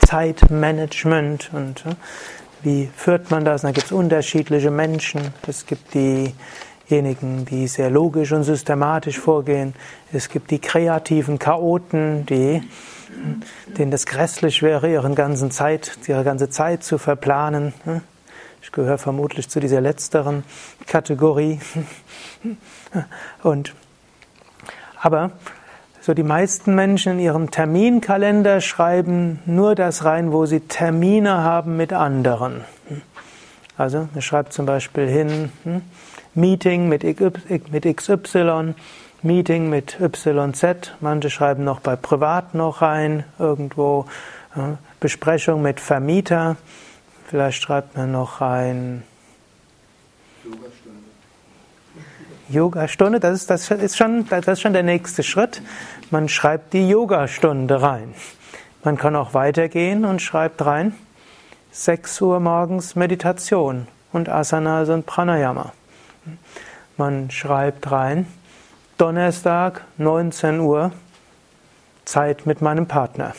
Zeitmanagement 0.05 1.49
und 1.53 1.83
ne? 1.87 1.95
Wie 2.63 2.89
führt 2.95 3.31
man 3.31 3.45
das? 3.45 3.61
Da 3.61 3.71
gibt 3.71 3.87
es 3.87 3.91
unterschiedliche 3.91 4.71
Menschen. 4.71 5.21
Es 5.47 5.65
gibt 5.65 5.93
diejenigen, 5.93 7.45
die 7.45 7.67
sehr 7.67 7.89
logisch 7.89 8.31
und 8.31 8.43
systematisch 8.43 9.19
vorgehen. 9.19 9.73
Es 10.11 10.29
gibt 10.29 10.51
die 10.51 10.59
kreativen 10.59 11.39
Chaoten, 11.39 12.25
die 12.25 12.61
denen 13.77 13.91
das 13.91 14.05
grässlich 14.05 14.61
wäre, 14.61 14.91
ihren 14.91 15.15
ganzen 15.15 15.51
Zeit, 15.51 15.97
ihre 16.07 16.23
ganze 16.23 16.49
Zeit 16.49 16.83
zu 16.83 16.97
verplanen. 16.97 17.73
Ich 18.61 18.71
gehöre 18.71 18.97
vermutlich 18.97 19.49
zu 19.49 19.59
dieser 19.59 19.81
letzteren 19.81 20.43
Kategorie. 20.85 21.59
Und, 23.43 23.73
aber 24.99 25.31
so 26.07 26.13
die 26.13 26.23
meisten 26.23 26.73
Menschen 26.73 27.11
in 27.13 27.19
ihrem 27.19 27.51
Terminkalender 27.51 28.61
schreiben 28.61 29.41
nur 29.45 29.75
das 29.75 30.05
rein, 30.05 30.31
wo 30.31 30.45
sie 30.45 30.61
Termine 30.61 31.43
haben 31.43 31.75
mit 31.75 31.91
anderen. 31.91 32.63
Also, 33.77 34.07
man 34.13 34.21
schreibt 34.21 34.53
zum 34.53 34.65
Beispiel 34.65 35.05
hin, 35.05 35.51
hm, 35.63 35.81
Meeting 36.33 36.87
mit 36.87 37.03
XY, 37.03 38.73
Meeting 39.21 39.69
mit 39.69 39.97
YZ, 39.99 40.93
manche 41.01 41.29
schreiben 41.29 41.65
noch 41.65 41.81
bei 41.81 41.97
Privat 41.97 42.55
noch 42.55 42.81
rein, 42.81 43.25
irgendwo 43.37 44.05
Besprechung 45.01 45.61
mit 45.61 45.81
Vermieter, 45.81 46.55
vielleicht 47.27 47.61
schreibt 47.61 47.97
man 47.97 48.13
noch 48.13 48.39
rein 48.39 49.03
Yogastunde, 50.45 51.06
das 52.49 53.41
ist, 53.41 53.49
das, 53.49 53.71
ist 53.71 53.97
schon, 53.97 54.27
das 54.29 54.47
ist 54.47 54.61
schon 54.61 54.73
der 54.73 54.83
nächste 54.83 55.23
Schritt. 55.23 55.61
Man 56.11 56.29
schreibt 56.29 56.73
die 56.73 56.87
Yogastunde 56.87 57.81
rein. 57.81 58.13
Man 58.83 58.97
kann 58.97 59.15
auch 59.15 59.33
weitergehen 59.33 60.05
und 60.05 60.21
schreibt 60.21 60.65
rein 60.65 60.93
6 61.71 62.21
Uhr 62.21 62.39
morgens 62.39 62.95
Meditation 62.95 63.87
und 64.13 64.29
Asanas 64.29 64.89
und 64.89 65.05
Pranayama. 65.05 65.73
Man 66.95 67.29
schreibt 67.29 67.91
rein 67.91 68.25
Donnerstag, 68.97 69.83
19 69.97 70.59
Uhr, 70.59 70.91
Zeit 72.05 72.47
mit 72.47 72.61
meinem 72.61 72.87
Partner. 72.87 73.33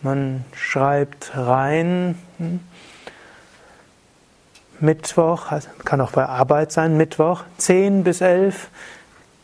Man 0.00 0.44
schreibt 0.54 1.32
rein, 1.36 2.16
hm, 2.38 2.60
Mittwoch, 4.80 5.50
also 5.50 5.68
kann 5.84 6.00
auch 6.00 6.12
bei 6.12 6.26
Arbeit 6.26 6.72
sein, 6.72 6.96
Mittwoch, 6.96 7.44
10 7.58 8.04
bis 8.04 8.20
11 8.20 8.68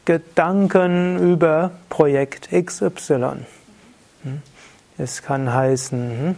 Gedanken 0.04 1.18
über 1.32 1.72
Projekt 1.88 2.50
XY. 2.50 3.44
Hm. 4.22 4.42
Es 4.98 5.22
kann 5.22 5.52
heißen, 5.52 6.10
hm, 6.10 6.34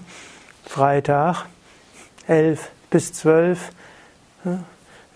Freitag, 0.64 1.46
11 2.26 2.70
bis 2.90 3.12
12 3.12 3.70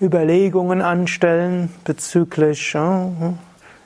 Überlegungen 0.00 0.82
anstellen 0.82 1.72
bezüglich 1.84 2.76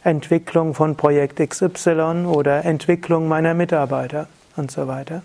Entwicklung 0.03 0.75
von 0.75 0.97
Projekt 0.97 1.41
XY 1.41 2.27
oder 2.27 2.65
Entwicklung 2.65 3.29
meiner 3.29 3.55
Mitarbeiter 3.55 4.29
und 4.57 4.71
so 4.71 4.89
weiter. 4.89 5.23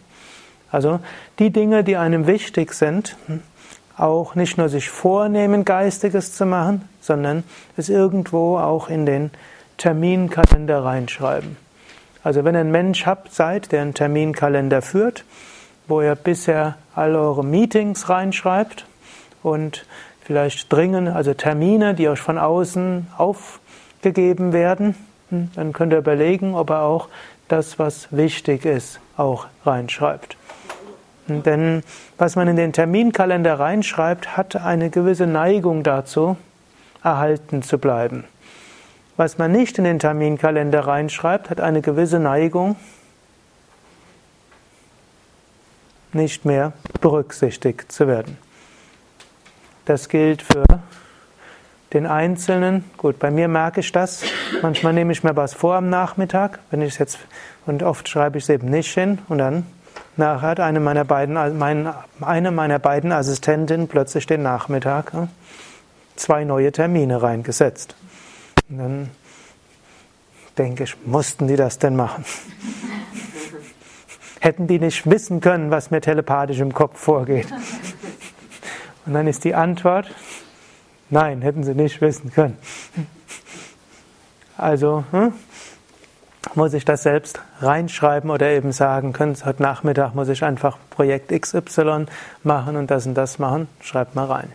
Also 0.72 1.00
die 1.40 1.52
Dinge, 1.52 1.84
die 1.84 1.98
einem 1.98 2.28
wichtig 2.28 2.74
sind, 2.74 3.18
auch 4.02 4.36
nicht 4.36 4.58
nur 4.58 4.70
sich 4.70 4.90
vornehmen, 4.90 5.64
Geistiges 5.64 6.34
zu 6.34 6.46
machen, 6.46 6.88
sondern 7.02 7.44
es 7.78 7.90
irgendwo 7.90 8.58
auch 8.58 8.90
in 8.90 9.06
den 9.06 9.32
Terminkalender 9.78 10.84
reinschreiben. 10.84 11.58
Also 12.24 12.44
wenn 12.44 12.56
ihr 12.56 12.62
ein 12.62 12.72
Mensch 12.72 13.06
habt, 13.06 13.34
seid, 13.34 13.72
der 13.72 13.82
einen 13.82 13.94
Terminkalender 13.94 14.82
führt, 14.82 15.24
wo 15.88 16.02
ihr 16.02 16.16
bisher 16.16 16.78
all 16.96 17.16
eure 17.16 17.44
Meetings 17.44 18.10
reinschreibt 18.10 18.86
und 19.44 19.86
vielleicht 20.22 20.72
dringen, 20.72 21.08
also 21.08 21.34
Termine, 21.34 21.94
die 21.94 22.08
euch 22.10 22.20
von 22.20 22.38
außen 22.38 23.08
auf 23.18 23.60
gegeben 24.02 24.54
werden, 24.54 24.96
hm, 25.30 25.52
dann 25.56 25.74
könnt 25.74 25.94
ihr 25.94 26.00
überlegen, 26.00 26.56
ob 26.56 26.70
er 26.72 26.84
auch 26.84 27.08
das, 27.48 27.80
was 27.80 28.08
wichtig 28.12 28.66
ist, 28.66 29.00
auch 29.18 29.48
reinschreibt. 29.66 30.38
Denn 31.44 31.84
was 32.18 32.36
man 32.36 32.48
in 32.48 32.56
den 32.56 32.74
Terminkalender 32.74 33.60
reinschreibt, 33.60 34.38
hat 34.38 34.56
eine 34.56 34.90
gewisse 34.90 35.28
Neigung 35.28 35.84
dazu, 35.84 36.38
erhalten 37.04 37.64
zu 37.64 37.78
bleiben. 37.78 38.26
Was 39.18 39.38
man 39.38 39.52
nicht 39.52 39.78
in 39.78 39.84
den 39.84 40.00
Terminkalender 40.00 40.82
reinschreibt, 40.88 41.50
hat 41.50 41.62
eine 41.62 41.82
gewisse 41.82 42.20
Neigung, 42.20 42.76
nicht 46.14 46.46
mehr 46.46 46.74
berücksichtigt 47.00 47.92
zu 47.92 48.08
werden. 48.08 48.38
Das 49.86 50.10
gilt 50.10 50.42
für 50.42 50.66
den 51.94 52.06
Einzelnen. 52.06 52.84
Gut, 52.98 53.20
bei 53.20 53.32
mir 53.32 53.48
merke 53.48 53.80
ich 53.82 53.92
das. 53.92 54.24
Manchmal 54.62 54.94
nehme 54.94 55.12
ich 55.12 55.24
mir 55.24 55.36
was 55.36 55.54
vor 55.54 55.76
am 55.76 55.90
Nachmittag, 55.90 56.60
wenn 56.70 56.82
ich 56.82 56.98
jetzt, 57.00 57.20
und 57.66 57.84
oft 57.84 58.08
schreibe 58.08 58.38
ich 58.38 58.46
es 58.46 58.50
eben 58.50 58.70
nicht 58.70 58.94
hin 58.94 59.20
und 59.28 59.40
dann 59.40 59.66
nachher 60.18 60.48
hat 60.50 60.60
eine 60.60 60.80
meiner 60.80 61.06
beiden, 61.06 61.58
meine, 61.58 61.96
eine 62.20 62.52
meiner 62.52 62.80
beiden 62.80 63.12
Assistentinnen 63.12 63.88
plötzlich 63.88 64.26
den 64.26 64.44
Nachmittag 64.44 65.12
zwei 66.16 66.44
neue 66.44 66.72
Termine 66.72 67.22
reingesetzt. 67.22 67.96
Und 68.70 68.78
dann 68.78 69.10
denke 70.58 70.84
ich, 70.84 70.96
mussten 71.06 71.48
die 71.48 71.56
das 71.56 71.80
denn 71.80 71.96
machen? 71.96 72.26
Hätten 74.40 74.68
die 74.68 74.80
nicht 74.80 75.10
wissen 75.10 75.40
können, 75.40 75.72
was 75.72 75.92
mir 75.92 76.02
telepathisch 76.02 76.60
im 76.60 76.74
Kopf 76.74 77.00
vorgeht? 77.00 77.48
Und 79.06 79.14
dann 79.14 79.28
ist 79.28 79.44
die 79.44 79.56
Antwort, 79.56 80.08
Nein, 81.12 81.42
hätten 81.42 81.66
sie 81.66 81.76
nicht 81.76 82.00
wissen 82.00 82.32
können. 82.32 82.58
Also 84.58 85.04
hm, 85.12 85.34
muss 86.56 86.74
ich 86.74 86.86
das 86.86 87.04
selbst 87.04 87.40
reinschreiben 87.60 88.30
oder 88.30 88.50
eben 88.50 88.72
sagen, 88.72 89.14
können, 89.14 89.36
heute 89.46 89.62
Nachmittag 89.62 90.14
muss 90.16 90.30
ich 90.30 90.44
einfach 90.44 90.78
Projekt 90.90 91.32
XY 91.32 92.06
machen 92.44 92.76
und 92.76 92.92
das 92.92 93.06
und 93.06 93.16
das 93.16 93.40
machen, 93.40 93.68
schreibt 93.80 94.16
mal 94.16 94.26
rein. 94.26 94.52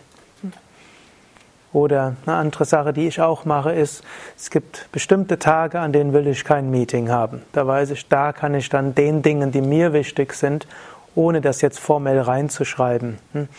Oder 1.73 2.15
eine 2.25 2.35
andere 2.35 2.65
Sache, 2.65 2.93
die 2.93 3.07
ich 3.07 3.21
auch 3.21 3.45
mache, 3.45 3.73
ist, 3.73 4.03
es 4.37 4.49
gibt 4.49 4.89
bestimmte 4.91 5.37
Tage, 5.37 5.79
an 5.79 5.91
denen 5.91 6.13
will 6.13 6.27
ich 6.27 6.43
kein 6.43 6.71
Meeting 6.71 7.09
haben. 7.09 7.41
Da 7.51 7.67
weiß 7.67 7.91
ich, 7.91 8.07
da 8.07 8.31
kann 8.31 8.55
ich 8.55 8.69
dann 8.69 8.95
den 8.95 9.21
Dingen, 9.21 9.51
die 9.51 9.61
mir 9.61 9.93
wichtig 9.93 10.33
sind, 10.33 10.65
ohne 11.13 11.41
das 11.41 11.61
jetzt 11.61 11.79
formell 11.79 12.19
reinzuschreiben, 12.19 13.19
hm, 13.33 13.49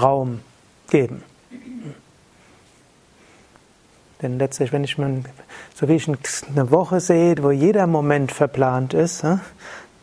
Raum 0.00 0.40
geben. 0.90 1.22
Denn 4.22 4.38
letztlich, 4.38 4.72
wenn 4.72 4.84
ich 4.84 4.98
mal, 4.98 5.22
so 5.74 5.88
wie 5.88 5.94
ich 5.94 6.08
eine 6.08 6.70
Woche 6.70 7.00
sehe, 7.00 7.36
wo 7.40 7.50
jeder 7.50 7.86
Moment 7.86 8.32
verplant 8.32 8.94
ist, 8.94 9.24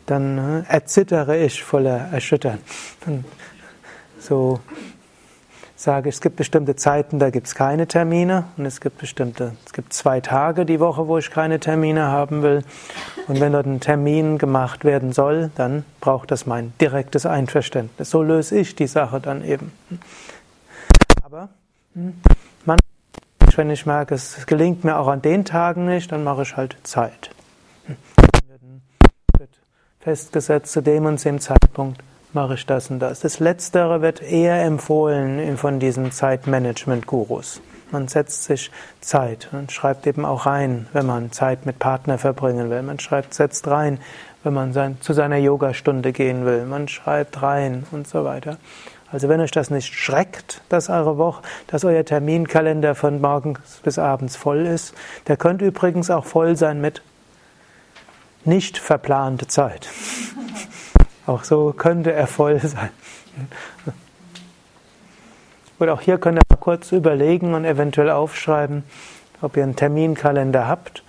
dann 0.05 0.65
erzittere 0.67 1.37
ich 1.37 1.63
voller 1.63 2.11
Erschüttern. 2.11 2.59
So 4.19 4.59
sage 5.75 6.09
ich, 6.09 6.15
es 6.15 6.21
gibt 6.21 6.37
bestimmte 6.37 6.75
Zeiten, 6.75 7.19
da 7.19 7.29
gibt 7.29 7.47
es 7.47 7.55
keine 7.55 7.87
Termine 7.87 8.45
und 8.57 8.65
es 8.65 8.79
gibt 8.79 8.97
bestimmte, 8.97 9.55
es 9.65 9.73
gibt 9.73 9.93
zwei 9.93 10.21
Tage 10.21 10.65
die 10.65 10.79
Woche, 10.79 11.07
wo 11.07 11.17
ich 11.17 11.29
keine 11.29 11.59
Termine 11.59 12.05
haben 12.05 12.41
will. 12.41 12.63
Und 13.27 13.39
wenn 13.41 13.51
dort 13.51 13.65
ein 13.65 13.81
Termin 13.81 14.37
gemacht 14.37 14.85
werden 14.85 15.11
soll, 15.11 15.51
dann 15.55 15.83
braucht 15.99 16.31
das 16.31 16.45
mein 16.45 16.73
direktes 16.79 17.25
Einverständnis. 17.25 18.09
So 18.09 18.23
löse 18.23 18.57
ich 18.57 18.75
die 18.75 18.87
Sache 18.87 19.19
dann 19.19 19.43
eben. 19.43 19.71
Aber 21.23 21.49
hm, 21.93 22.13
wenn 23.57 23.69
ich 23.69 23.85
merke, 23.85 24.15
es 24.15 24.45
gelingt 24.45 24.83
mir 24.83 24.97
auch 24.97 25.07
an 25.07 25.21
den 25.21 25.45
Tagen 25.45 25.85
nicht, 25.85 26.11
dann 26.11 26.23
mache 26.23 26.43
ich 26.43 26.55
halt 26.57 26.77
Zeit. 26.83 27.31
Hm, 27.85 27.97
dann 28.17 28.81
wird 29.37 29.49
festgesetzt 29.99 30.71
zu 30.71 30.81
dem 30.81 31.05
und 31.05 31.23
dem 31.23 31.39
Zeitpunkt 31.39 32.01
mache 32.33 32.55
ich 32.55 32.65
das 32.65 32.91
und 32.91 32.99
das. 32.99 33.21
Das 33.21 33.39
Letztere 33.39 34.01
wird 34.01 34.21
eher 34.21 34.63
empfohlen 34.63 35.57
von 35.57 35.79
diesen 35.79 36.11
Zeitmanagement-Gurus. 36.11 37.61
Man 37.91 38.07
setzt 38.07 38.43
sich 38.43 38.71
Zeit 38.99 39.49
und 39.51 39.71
schreibt 39.71 40.05
eben 40.05 40.25
auch 40.25 40.45
rein, 40.45 40.87
wenn 40.91 41.05
man 41.05 41.31
Zeit 41.31 41.65
mit 41.65 41.79
Partner 41.79 42.17
verbringen 42.17 42.69
will. 42.69 42.81
Man 42.81 42.99
schreibt, 42.99 43.33
setzt 43.33 43.67
rein, 43.67 43.99
wenn 44.43 44.53
man 44.53 44.73
sein, 44.73 44.97
zu 45.01 45.13
seiner 45.13 45.37
Yogastunde 45.37 46.11
gehen 46.11 46.45
will. 46.45 46.65
Man 46.65 46.87
schreibt 46.87 47.41
rein 47.41 47.85
und 47.91 48.07
so 48.07 48.25
weiter. 48.25 48.57
Also 49.15 49.29
wenn 49.29 49.39
euch 49.39 49.51
das 49.51 49.69
nicht 49.69 49.93
schreckt, 49.93 50.59
dass 50.67 50.89
eure 50.89 51.17
Woche, 51.17 51.41
dass 51.67 51.85
euer 51.85 52.03
Terminkalender 52.03 52.95
von 52.95 53.21
morgens 53.21 53.79
bis 53.81 53.97
abends 53.97 54.35
voll 54.35 54.65
ist, 54.65 54.93
der 55.29 55.37
könnte 55.37 55.63
übrigens 55.65 56.09
auch 56.09 56.25
voll 56.25 56.57
sein 56.57 56.81
mit 56.81 57.01
nicht 58.43 58.77
verplante 58.77 59.47
Zeit. 59.47 59.87
Auch 61.27 61.45
so 61.45 61.71
könnte 61.71 62.11
er 62.11 62.27
voll 62.27 62.59
sein. 62.59 62.89
Und 65.79 65.89
auch 65.89 66.01
hier 66.01 66.17
könnt 66.17 66.37
ihr 66.37 66.43
mal 66.49 66.59
kurz 66.59 66.91
überlegen 66.91 67.53
und 67.53 67.63
eventuell 67.63 68.09
aufschreiben, 68.09 68.83
ob 69.41 69.55
ihr 69.55 69.63
einen 69.63 69.77
Terminkalender 69.77 70.67
habt, 70.67 71.03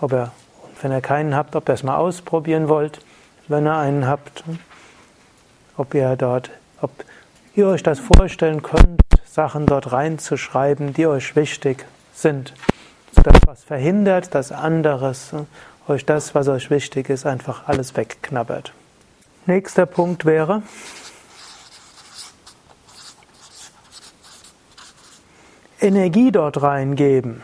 ob 0.00 0.14
ihr, 0.14 0.32
wenn 0.80 0.92
ihr 0.92 1.02
keinen 1.02 1.36
habt, 1.36 1.56
ob 1.56 1.68
ihr 1.68 1.74
es 1.74 1.82
mal 1.82 1.98
ausprobieren 1.98 2.70
wollt, 2.70 3.00
wenn 3.48 3.66
ihr 3.66 3.76
einen 3.76 4.06
habt, 4.06 4.44
ob 5.76 5.92
ihr 5.92 6.16
dort, 6.16 6.50
ob 6.80 6.90
ihr 7.54 7.68
euch 7.68 7.82
das 7.82 8.00
vorstellen 8.00 8.62
könnt, 8.62 9.00
Sachen 9.24 9.66
dort 9.66 9.92
reinzuschreiben, 9.92 10.92
die 10.92 11.06
euch 11.06 11.36
wichtig 11.36 11.86
sind. 12.12 12.54
Das, 13.14 13.40
was 13.46 13.64
verhindert, 13.64 14.34
dass 14.34 14.52
anderes 14.52 15.32
euch 15.86 16.04
das, 16.04 16.34
was 16.34 16.48
euch 16.48 16.70
wichtig 16.70 17.10
ist, 17.10 17.26
einfach 17.26 17.68
alles 17.68 17.96
wegknabbert. 17.96 18.72
Nächster 19.46 19.86
Punkt 19.86 20.24
wäre, 20.24 20.62
Energie 25.80 26.32
dort 26.32 26.62
reingeben. 26.62 27.42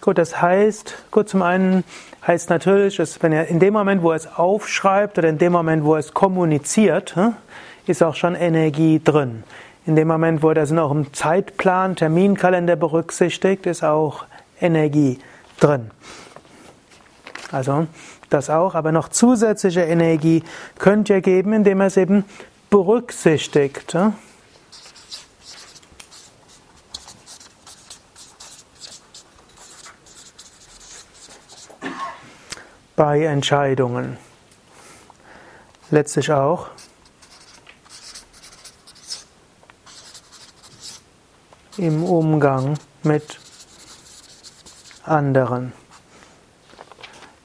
Gut, 0.00 0.16
das 0.16 0.40
heißt, 0.40 0.94
gut, 1.10 1.28
zum 1.28 1.42
einen 1.42 1.84
heißt 2.26 2.48
natürlich, 2.48 2.96
dass 2.96 3.22
wenn 3.22 3.32
er 3.32 3.48
in 3.48 3.60
dem 3.60 3.74
Moment, 3.74 4.02
wo 4.02 4.10
er 4.10 4.16
es 4.16 4.26
aufschreibt 4.26 5.18
oder 5.18 5.28
in 5.28 5.36
dem 5.36 5.52
Moment, 5.52 5.84
wo 5.84 5.94
er 5.94 6.00
es 6.00 6.14
kommuniziert, 6.14 7.16
hm, 7.16 7.34
ist 7.86 8.02
auch 8.02 8.14
schon 8.14 8.34
Energie 8.34 9.00
drin. 9.02 9.44
In 9.84 9.96
dem 9.96 10.08
Moment, 10.08 10.42
wo 10.42 10.48
er 10.48 10.54
das 10.54 10.70
noch 10.70 10.90
im 10.90 11.12
Zeitplan, 11.12 11.96
Terminkalender 11.96 12.76
berücksichtigt, 12.76 13.66
ist 13.66 13.82
auch 13.82 14.24
Energie 14.60 15.18
drin. 15.58 15.90
Also 17.52 17.86
das 18.30 18.48
auch, 18.48 18.74
aber 18.74 18.92
noch 18.92 19.08
zusätzliche 19.08 19.82
Energie 19.82 20.44
könnt 20.78 21.10
ihr 21.10 21.20
geben, 21.20 21.52
indem 21.52 21.80
er 21.80 21.88
es 21.88 21.96
eben 21.96 22.24
berücksichtigt. 22.70 23.96
Bei 33.00 33.24
Entscheidungen. 33.24 34.18
Letztlich 35.90 36.30
auch 36.30 36.68
im 41.78 42.04
Umgang 42.04 42.78
mit 43.02 43.40
anderen 45.04 45.72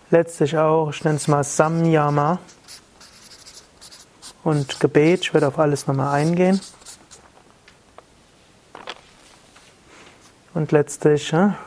letztlich 0.09 0.57
auch, 0.57 0.89
ich 0.91 1.03
nenne 1.03 1.15
es 1.15 1.29
mal 1.29 1.43
Samyama 1.43 2.39
und 4.43 4.79
Gebet. 4.81 5.21
Ich 5.21 5.33
werde 5.33 5.47
auf 5.47 5.57
alles 5.57 5.87
nochmal 5.87 6.15
eingehen. 6.15 6.59
Und 10.53 10.73
letztlich 10.73 11.31
ja, 11.31 11.57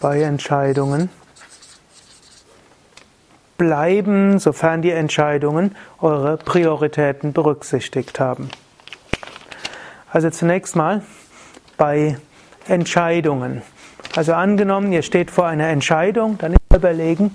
bei 0.00 0.22
Entscheidungen 0.22 1.10
bleiben, 3.56 4.38
sofern 4.38 4.82
die 4.82 4.92
Entscheidungen 4.92 5.74
eure 6.00 6.36
Prioritäten 6.36 7.32
berücksichtigt 7.32 8.20
haben. 8.20 8.48
Also 10.10 10.30
zunächst 10.30 10.76
mal 10.76 11.02
bei 11.76 12.16
Entscheidungen. 12.66 13.62
Also 14.16 14.34
angenommen, 14.34 14.92
ihr 14.92 15.02
steht 15.02 15.30
vor 15.30 15.46
einer 15.46 15.68
Entscheidung, 15.68 16.38
dann 16.38 16.56
überlegen, 16.74 17.34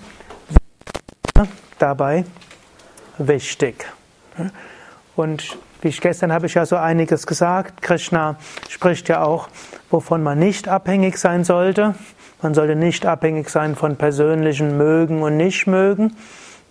dabei 1.77 2.25
wichtig. 3.17 3.85
Und 5.15 5.57
wie 5.81 5.89
ich 5.89 5.99
gestern 5.99 6.31
habe 6.31 6.45
ich 6.45 6.53
ja 6.53 6.65
so 6.65 6.77
einiges 6.77 7.27
gesagt. 7.27 7.81
Krishna 7.81 8.37
spricht 8.69 9.09
ja 9.09 9.21
auch, 9.21 9.49
wovon 9.89 10.23
man 10.23 10.39
nicht 10.39 10.69
abhängig 10.69 11.17
sein 11.17 11.43
sollte. 11.43 11.95
Man 12.43 12.53
sollte 12.53 12.75
nicht 12.75 13.05
abhängig 13.05 13.49
sein 13.49 13.73
von 13.77 13.95
persönlichen 13.95 14.75
Mögen 14.77 15.23
und 15.23 15.37
Nichtmögen. 15.37 16.17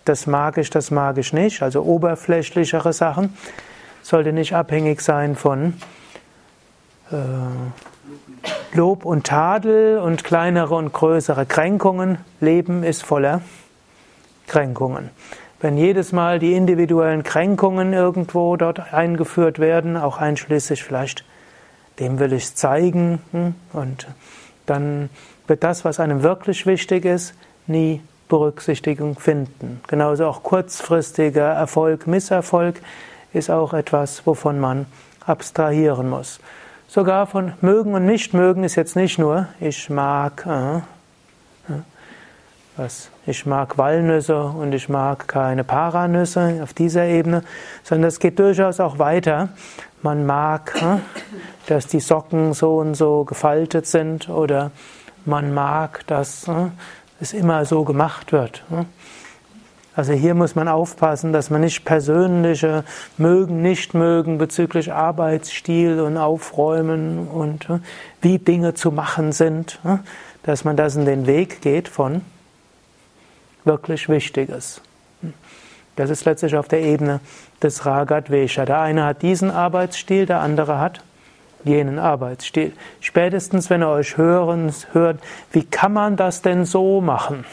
Das 0.05 0.27
mag 0.27 0.59
ich, 0.59 0.69
das 0.69 0.91
mag 0.91 1.17
ich 1.17 1.33
nicht. 1.33 1.63
Also 1.63 1.81
oberflächlichere 1.81 2.93
Sachen 2.93 3.35
sollte 4.03 4.33
nicht 4.33 4.53
abhängig 4.53 5.01
sein 5.01 5.35
von 5.35 5.73
äh, 7.11 7.15
Lob 8.77 9.03
und 9.03 9.25
Tadel 9.25 9.97
und 9.97 10.23
kleinere 10.23 10.75
und 10.75 10.93
größere 10.93 11.47
Kränkungen. 11.47 12.19
Leben 12.39 12.83
ist 12.83 13.03
voller 13.03 13.41
Kränkungen. 14.45 15.09
Wenn 15.59 15.75
jedes 15.75 16.11
Mal 16.11 16.37
die 16.37 16.53
individuellen 16.53 17.23
Kränkungen 17.23 17.93
irgendwo 17.93 18.57
dort 18.57 18.93
eingeführt 18.93 19.57
werden, 19.57 19.97
auch 19.97 20.19
einschließlich 20.19 20.83
vielleicht, 20.83 21.25
dem 21.99 22.19
will 22.19 22.33
ich 22.33 22.53
zeigen, 22.53 23.23
hm, 23.31 23.55
und 23.71 24.07
dann 24.67 25.09
wird 25.47 25.63
das, 25.63 25.85
was 25.85 25.99
einem 25.99 26.23
wirklich 26.23 26.65
wichtig 26.65 27.05
ist, 27.05 27.33
nie 27.67 28.01
Berücksichtigung 28.29 29.19
finden. 29.19 29.81
Genauso 29.87 30.25
auch 30.25 30.43
kurzfristiger 30.43 31.49
Erfolg, 31.49 32.07
Misserfolg 32.07 32.81
ist 33.33 33.49
auch 33.49 33.73
etwas, 33.73 34.25
wovon 34.25 34.59
man 34.59 34.85
abstrahieren 35.25 36.09
muss. 36.09 36.39
Sogar 36.87 37.27
von 37.27 37.53
mögen 37.61 37.95
und 37.95 38.05
nicht 38.05 38.33
mögen 38.33 38.63
ist 38.63 38.75
jetzt 38.75 38.95
nicht 38.95 39.17
nur, 39.17 39.47
ich 39.59 39.89
mag, 39.89 40.45
äh, 40.45 40.77
äh, 40.77 41.81
was, 42.77 43.09
ich 43.25 43.45
mag 43.45 43.77
Walnüsse 43.77 44.43
und 44.43 44.73
ich 44.73 44.89
mag 44.89 45.27
keine 45.27 45.63
Paranüsse 45.63 46.59
auf 46.61 46.73
dieser 46.73 47.05
Ebene, 47.05 47.43
sondern 47.83 48.09
es 48.09 48.19
geht 48.19 48.37
durchaus 48.37 48.79
auch 48.79 48.99
weiter. 48.99 49.49
Man 50.01 50.25
mag, 50.25 50.73
äh, 50.81 50.97
dass 51.67 51.87
die 51.87 51.99
Socken 51.99 52.53
so 52.53 52.77
und 52.77 52.95
so 52.95 53.23
gefaltet 53.23 53.87
sind 53.87 54.29
oder 54.29 54.71
man 55.25 55.53
mag, 55.53 56.05
dass 56.07 56.47
äh, 56.47 56.69
es 57.19 57.33
immer 57.33 57.65
so 57.65 57.83
gemacht 57.83 58.31
wird. 58.31 58.63
Äh. 58.71 58.85
Also 59.95 60.13
hier 60.13 60.33
muss 60.33 60.55
man 60.55 60.67
aufpassen, 60.67 61.33
dass 61.33 61.51
man 61.51 61.61
nicht 61.61 61.85
persönliche 61.85 62.83
mögen, 63.17 63.61
nicht 63.61 63.93
mögen 63.93 64.39
bezüglich 64.39 64.91
Arbeitsstil 64.91 65.99
und 65.99 66.17
Aufräumen 66.17 67.27
und 67.27 67.69
äh, 67.69 67.79
wie 68.21 68.39
Dinge 68.39 68.73
zu 68.73 68.91
machen 68.91 69.31
sind, 69.31 69.79
dass 70.41 70.63
man 70.63 70.75
das 70.75 70.95
in 70.95 71.05
den 71.05 71.27
Weg 71.27 71.61
geht 71.61 71.87
von 71.87 72.21
wirklich 73.65 74.09
Wichtiges. 74.09 74.81
Das 75.95 76.09
ist 76.09 76.25
letztlich 76.25 76.55
auf 76.55 76.67
der 76.67 76.81
Ebene 76.81 77.19
des 77.61 77.85
Ragat 77.85 78.29
Vesha. 78.29 78.65
Der 78.65 78.79
eine 78.79 79.05
hat 79.05 79.21
diesen 79.21 79.51
Arbeitsstil, 79.51 80.25
der 80.25 80.39
andere 80.39 80.79
hat 80.79 81.03
jenen 81.63 81.99
Arbeitsstil. 81.99 82.73
Spätestens, 82.99 83.69
wenn 83.69 83.81
ihr 83.81 83.89
euch 83.89 84.17
hören, 84.17 84.71
hört, 84.91 85.19
wie 85.51 85.63
kann 85.63 85.93
man 85.93 86.15
das 86.15 86.41
denn 86.41 86.65
so 86.65 87.01
machen? 87.01 87.45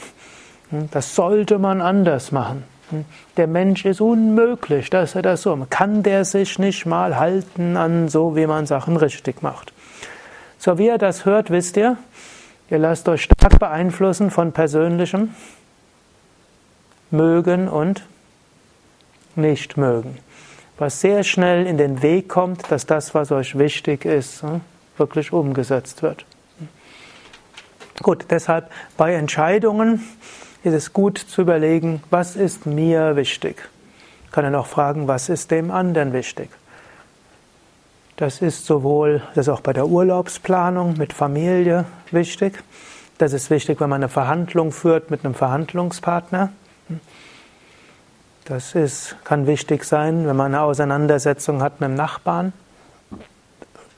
Hm, 0.70 0.88
das 0.90 1.14
sollte 1.14 1.58
man 1.58 1.80
anders 1.80 2.32
machen. 2.32 2.64
Hm, 2.90 3.04
der 3.36 3.46
Mensch 3.46 3.84
ist 3.84 4.00
unmöglich, 4.00 4.90
dass 4.90 5.14
er 5.14 5.22
das 5.22 5.42
so 5.42 5.56
macht. 5.56 5.70
Kann 5.70 6.02
der 6.02 6.24
sich 6.24 6.58
nicht 6.58 6.86
mal 6.86 7.18
halten 7.18 7.76
an 7.76 8.08
so, 8.08 8.36
wie 8.36 8.46
man 8.46 8.66
Sachen 8.66 8.96
richtig 8.96 9.42
macht. 9.42 9.72
So 10.58 10.78
wie 10.78 10.88
er 10.88 10.98
das 10.98 11.24
hört, 11.24 11.50
wisst 11.50 11.76
ihr, 11.76 11.96
Ihr 12.70 12.78
lasst 12.78 13.08
euch 13.08 13.24
stark 13.24 13.58
beeinflussen 13.58 14.30
von 14.30 14.52
persönlichem 14.52 15.34
Mögen 17.10 17.68
und 17.68 18.04
Nichtmögen. 19.34 20.18
Was 20.80 21.02
sehr 21.02 21.24
schnell 21.24 21.66
in 21.66 21.76
den 21.76 22.00
Weg 22.00 22.30
kommt, 22.30 22.72
dass 22.72 22.86
das, 22.86 23.14
was 23.14 23.30
euch 23.32 23.58
wichtig 23.58 24.06
ist, 24.06 24.42
hm, 24.42 24.62
wirklich 24.96 25.30
umgesetzt 25.30 26.02
wird. 26.02 26.24
Gut, 28.02 28.24
deshalb 28.30 28.70
bei 28.96 29.12
Entscheidungen 29.12 30.02
ist 30.64 30.72
es 30.72 30.94
gut 30.94 31.18
zu 31.18 31.42
überlegen, 31.42 32.02
was 32.08 32.34
ist 32.34 32.64
mir 32.64 33.14
wichtig. 33.14 33.68
Ich 34.24 34.32
kann 34.32 34.44
dann 34.44 34.54
auch 34.54 34.66
fragen, 34.66 35.06
was 35.06 35.28
ist 35.28 35.50
dem 35.50 35.70
anderen 35.70 36.14
wichtig. 36.14 36.48
Das 38.16 38.40
ist 38.40 38.64
sowohl, 38.64 39.22
das 39.34 39.48
ist 39.48 39.52
auch 39.52 39.60
bei 39.60 39.74
der 39.74 39.86
Urlaubsplanung 39.86 40.94
mit 40.96 41.12
Familie 41.12 41.84
wichtig. 42.10 42.62
Das 43.18 43.34
ist 43.34 43.50
wichtig, 43.50 43.82
wenn 43.82 43.90
man 43.90 44.02
eine 44.02 44.08
Verhandlung 44.08 44.72
führt 44.72 45.10
mit 45.10 45.26
einem 45.26 45.34
Verhandlungspartner. 45.34 46.54
Das 48.44 48.74
ist, 48.74 49.16
kann 49.24 49.46
wichtig 49.46 49.84
sein, 49.84 50.26
wenn 50.26 50.36
man 50.36 50.54
eine 50.54 50.62
Auseinandersetzung 50.62 51.62
hat 51.62 51.80
mit 51.80 51.90
dem 51.90 51.94
Nachbarn 51.94 52.52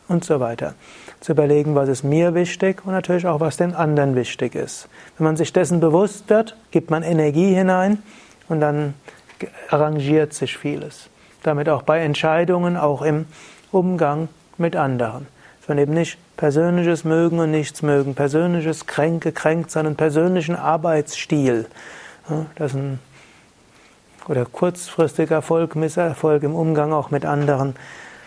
und 0.09 0.24
so 0.24 0.40
weiter. 0.40 0.74
Zu 1.20 1.33
überlegen, 1.33 1.74
was 1.74 1.88
ist 1.88 2.02
mir 2.02 2.35
wichtig 2.35 2.85
und 2.85 2.92
natürlich 2.92 3.26
auch, 3.26 3.40
was 3.40 3.57
den 3.57 3.74
anderen 3.74 4.16
wichtig 4.16 4.55
ist. 4.55 4.88
Wenn 5.16 5.24
man 5.24 5.37
sich 5.37 5.52
dessen 5.52 5.81
bewusst 5.81 6.28
wird, 6.28 6.57
gibt 6.70 6.90
man 6.90 7.02
Energie 7.02 7.55
hinein 7.55 8.02
und 8.48 8.61
dann 8.61 8.94
arrangiert 9.70 10.35
sich 10.35 10.59
vieles. 10.59 11.09
Damit 11.42 11.68
auch 11.68 11.83
bei 11.83 12.00
Entscheidungen, 12.00 12.76
auch 12.76 13.02
im 13.02 13.26
Umgang 13.70 14.28
mit 14.59 14.76
anderen. 14.76 15.26
Man 15.72 15.78
eben 15.78 15.94
nicht 15.94 16.18
persönliches 16.37 17.05
Mögen 17.05 17.38
und 17.38 17.50
nichts 17.50 17.81
mögen, 17.81 18.14
persönliches 18.14 18.87
Kränke 18.87 19.33
kränkt, 19.33 19.70
sondern 19.70 19.96
persönlichen 19.96 20.55
Arbeitsstil. 20.55 21.64
Das 22.57 22.74
ein 22.74 22.98
oder 24.28 24.44
kurzfristiger 24.44 25.37
Erfolg, 25.37 25.76
Misserfolg 25.76 26.42
im 26.42 26.54
Umgang 26.54 26.92
auch 26.92 27.11
mit 27.11 27.24
anderen, 27.24 27.74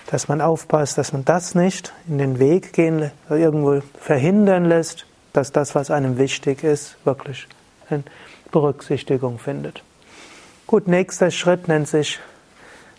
dass 0.07 0.27
man 0.27 0.41
aufpasst, 0.41 0.97
dass 0.97 1.13
man 1.13 1.25
das 1.25 1.55
nicht 1.55 1.93
in 2.07 2.17
den 2.17 2.39
Weg 2.39 2.73
gehen, 2.73 3.11
irgendwo 3.29 3.81
verhindern 3.99 4.65
lässt, 4.65 5.05
dass 5.33 5.51
das, 5.51 5.75
was 5.75 5.91
einem 5.91 6.17
wichtig 6.17 6.63
ist, 6.63 6.97
wirklich 7.05 7.47
Berücksichtigung 8.51 9.39
findet. 9.39 9.83
Gut, 10.67 10.87
nächster 10.87 11.31
Schritt 11.31 11.67
nennt 11.67 11.87
sich 11.87 12.19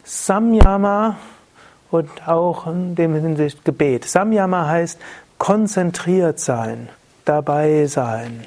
Samyama 0.04 1.16
und 1.90 2.28
auch 2.28 2.66
in 2.66 2.94
dem 2.94 3.14
Hinsicht 3.14 3.64
Gebet. 3.64 4.04
Samyama 4.04 4.68
heißt 4.68 5.00
konzentriert 5.38 6.38
sein, 6.38 6.88
dabei 7.24 7.86
sein. 7.86 8.46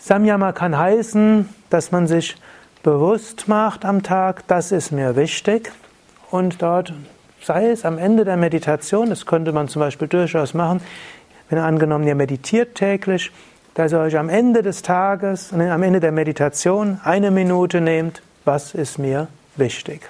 Samyama 0.00 0.52
kann 0.52 0.76
heißen, 0.76 1.48
dass 1.68 1.92
man 1.92 2.06
sich 2.06 2.36
bewusst 2.82 3.48
macht 3.48 3.84
am 3.84 4.02
Tag, 4.02 4.46
das 4.48 4.72
ist 4.72 4.92
mir 4.92 5.14
wichtig 5.14 5.70
und 6.30 6.62
dort 6.62 6.92
sei 7.42 7.70
es 7.70 7.84
am 7.84 7.98
Ende 7.98 8.24
der 8.24 8.36
Meditation, 8.36 9.10
das 9.10 9.26
könnte 9.26 9.52
man 9.52 9.68
zum 9.68 9.80
Beispiel 9.80 10.08
durchaus 10.08 10.54
machen, 10.54 10.80
wenn 11.48 11.58
angenommen 11.58 12.06
ihr 12.06 12.14
meditiert 12.14 12.74
täglich, 12.74 13.30
dass 13.74 13.92
ihr 13.92 14.00
euch 14.00 14.16
am 14.16 14.28
Ende 14.28 14.62
des 14.62 14.82
Tages, 14.82 15.52
am 15.52 15.82
Ende 15.82 16.00
der 16.00 16.12
Meditation 16.12 17.00
eine 17.04 17.30
Minute 17.30 17.80
nehmt, 17.80 18.22
was 18.44 18.74
ist 18.74 18.98
mir 18.98 19.28
wichtig 19.56 20.00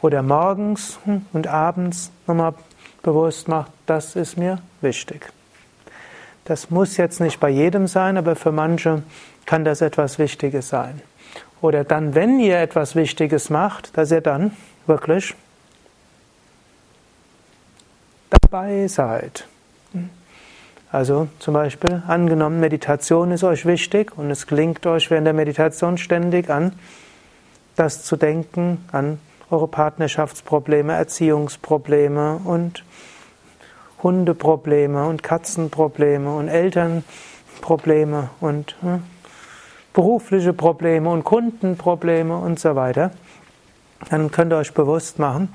oder 0.00 0.22
morgens 0.22 0.98
und 1.32 1.46
abends 1.46 2.10
nochmal 2.26 2.54
bewusst 3.02 3.48
macht, 3.48 3.72
das 3.86 4.16
ist 4.16 4.36
mir 4.36 4.58
wichtig. 4.80 5.32
Das 6.46 6.70
muss 6.70 6.96
jetzt 6.96 7.20
nicht 7.20 7.38
bei 7.38 7.50
jedem 7.50 7.86
sein, 7.86 8.16
aber 8.16 8.36
für 8.36 8.52
manche 8.52 9.02
kann 9.44 9.64
das 9.64 9.80
etwas 9.80 10.18
Wichtiges 10.18 10.68
sein. 10.68 11.00
Oder 11.60 11.84
dann, 11.84 12.14
wenn 12.14 12.40
ihr 12.40 12.58
etwas 12.58 12.96
Wichtiges 12.96 13.50
macht, 13.50 13.96
dass 13.96 14.10
ihr 14.10 14.20
dann 14.20 14.52
wirklich 14.86 15.34
dabei 18.30 18.86
seid. 18.86 19.46
Also 20.92 21.28
zum 21.40 21.54
Beispiel, 21.54 22.02
angenommen, 22.06 22.60
Meditation 22.60 23.32
ist 23.32 23.44
euch 23.44 23.66
wichtig 23.66 24.16
und 24.16 24.30
es 24.30 24.46
gelingt 24.46 24.86
euch 24.86 25.10
während 25.10 25.26
der 25.26 25.34
Meditation 25.34 25.98
ständig 25.98 26.48
an 26.48 26.72
das 27.76 28.02
zu 28.02 28.16
denken, 28.16 28.84
an 28.90 29.18
eure 29.50 29.68
Partnerschaftsprobleme, 29.68 30.92
Erziehungsprobleme 30.94 32.40
und 32.44 32.84
Hundeprobleme 34.06 35.04
und 35.04 35.24
Katzenprobleme 35.24 36.32
und 36.32 36.46
Elternprobleme 36.46 38.30
und 38.40 38.76
hm, 38.80 39.02
berufliche 39.92 40.52
Probleme 40.52 41.10
und 41.10 41.24
Kundenprobleme 41.24 42.36
und 42.36 42.60
so 42.60 42.76
weiter, 42.76 43.10
dann 44.08 44.30
könnt 44.30 44.52
ihr 44.52 44.58
euch 44.58 44.72
bewusst 44.74 45.18
machen, 45.18 45.52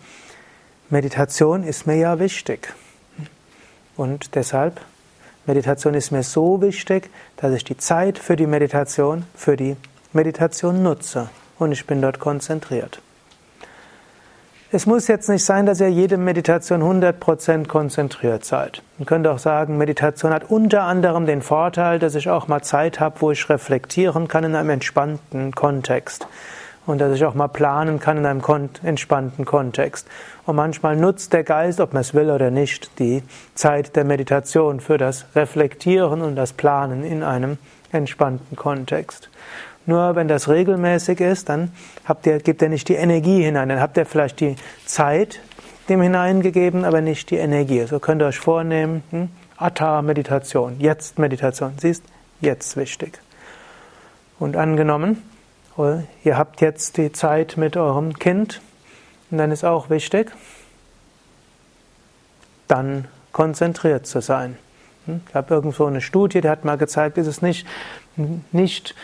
Meditation 0.90 1.64
ist 1.64 1.88
mir 1.88 1.96
ja 1.96 2.20
wichtig. 2.20 2.74
Und 3.96 4.36
deshalb, 4.36 4.82
Meditation 5.46 5.94
ist 5.94 6.12
mir 6.12 6.24
so 6.24 6.62
wichtig, 6.62 7.10
dass 7.38 7.54
ich 7.54 7.64
die 7.64 7.78
Zeit 7.78 8.20
für 8.20 8.36
die 8.36 8.48
Meditation, 8.48 9.24
für 9.34 9.56
die 9.56 9.78
Meditation 10.12 10.84
nutze 10.84 11.30
und 11.58 11.72
ich 11.72 11.88
bin 11.88 12.02
dort 12.02 12.20
konzentriert. 12.20 13.02
Es 14.73 14.86
muss 14.86 15.10
jetzt 15.10 15.27
nicht 15.27 15.43
sein, 15.43 15.65
dass 15.65 15.81
ihr 15.81 15.91
jede 15.91 16.15
Meditation 16.15 16.81
100% 16.81 17.67
konzentriert 17.67 18.45
seid. 18.45 18.81
Man 18.97 19.05
könnte 19.05 19.29
auch 19.29 19.38
sagen, 19.38 19.77
Meditation 19.77 20.31
hat 20.31 20.49
unter 20.49 20.84
anderem 20.84 21.25
den 21.25 21.41
Vorteil, 21.41 21.99
dass 21.99 22.15
ich 22.15 22.29
auch 22.29 22.47
mal 22.47 22.62
Zeit 22.62 23.01
habe, 23.01 23.19
wo 23.19 23.31
ich 23.31 23.49
reflektieren 23.49 24.29
kann 24.29 24.45
in 24.45 24.55
einem 24.55 24.69
entspannten 24.69 25.53
Kontext. 25.53 26.25
Und 26.86 27.01
dass 27.01 27.13
ich 27.13 27.25
auch 27.25 27.34
mal 27.34 27.49
planen 27.49 27.99
kann 27.99 28.15
in 28.15 28.25
einem 28.25 28.41
entspannten 28.81 29.43
Kontext. 29.43 30.07
Und 30.45 30.55
manchmal 30.55 30.95
nutzt 30.95 31.34
der 31.34 31.43
Geist, 31.43 31.81
ob 31.81 31.91
man 31.91 31.99
es 31.99 32.13
will 32.13 32.29
oder 32.29 32.49
nicht, 32.49 32.97
die 32.97 33.23
Zeit 33.55 33.97
der 33.97 34.05
Meditation 34.05 34.79
für 34.79 34.97
das 34.97 35.25
Reflektieren 35.36 36.21
und 36.21 36.38
das 36.38 36.53
Planen 36.53 37.03
in 37.03 37.23
einem 37.23 37.57
entspannten 37.91 38.55
Kontext. 38.55 39.29
Nur 39.86 40.15
wenn 40.15 40.28
das 40.28 40.48
regelmäßig 40.48 41.20
ist, 41.22 41.50
dann 41.50 41.72
habt 42.06 42.26
ihr, 42.28 42.39
gebt 42.39 42.62
ihr 42.62 42.70
nicht 42.70 42.88
die 42.88 42.96
Energie 42.96 43.44
hinein. 43.44 43.70
Dann 43.70 43.80
habt 43.80 43.98
ihr 43.98 44.06
vielleicht 44.06 44.39
die 44.39 44.56
Zeit 44.86 45.39
dem 45.89 46.02
hineingegeben, 46.02 46.86
aber 46.86 47.02
nicht 47.02 47.30
die 47.32 47.38
Energie. 47.38 47.86
So 47.86 48.00
könnt 48.00 48.22
ihr 48.22 48.28
euch 48.28 48.39
vornehmen, 48.39 49.04
hm? 49.10 49.30
Atta-Meditation, 49.58 50.80
Jetzt-Meditation. 50.80 51.74
Siehst, 51.78 52.04
jetzt 52.39 52.78
wichtig. 52.78 53.20
Und 54.39 54.56
angenommen, 54.56 55.22
oh, 55.78 55.98
ihr 56.24 56.38
habt 56.38 56.62
jetzt 56.62 56.98
die 56.98 57.12
Zeit 57.12 57.58
mit 57.58 57.78
eurem 57.78 58.17
Kind 58.17 58.62
und 59.30 59.38
dann 59.38 59.52
ist 59.52 59.63
auch 59.63 59.89
wichtig, 59.89 60.32
dann 62.67 63.08
konzentriert 63.32 64.08
zu 64.08 64.22
sein. 64.22 64.58
Hm? 65.06 65.22
Ich 65.28 65.36
habe 65.36 65.54
irgendwo 65.54 65.86
eine 65.86 66.02
Studie, 66.02 66.41
die 66.41 66.50
hat 66.50 66.65
mal 66.65 66.78
gezeigt, 66.78 67.17
ist 67.17 67.28
es 67.28 67.41
nicht, 67.41 67.67
nicht 68.52 68.96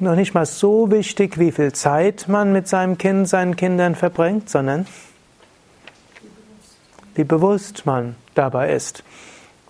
noch 0.00 0.14
nicht 0.14 0.34
mal 0.34 0.46
so 0.46 0.90
wichtig, 0.90 1.38
wie 1.38 1.52
viel 1.52 1.72
Zeit 1.72 2.26
man 2.28 2.52
mit 2.52 2.68
seinem 2.68 2.98
Kind, 2.98 3.28
seinen 3.28 3.56
Kindern 3.56 3.94
verbringt, 3.94 4.48
sondern 4.48 4.86
wie 7.14 7.24
bewusst 7.24 7.86
man 7.86 8.16
dabei 8.34 8.72
ist. 8.72 9.04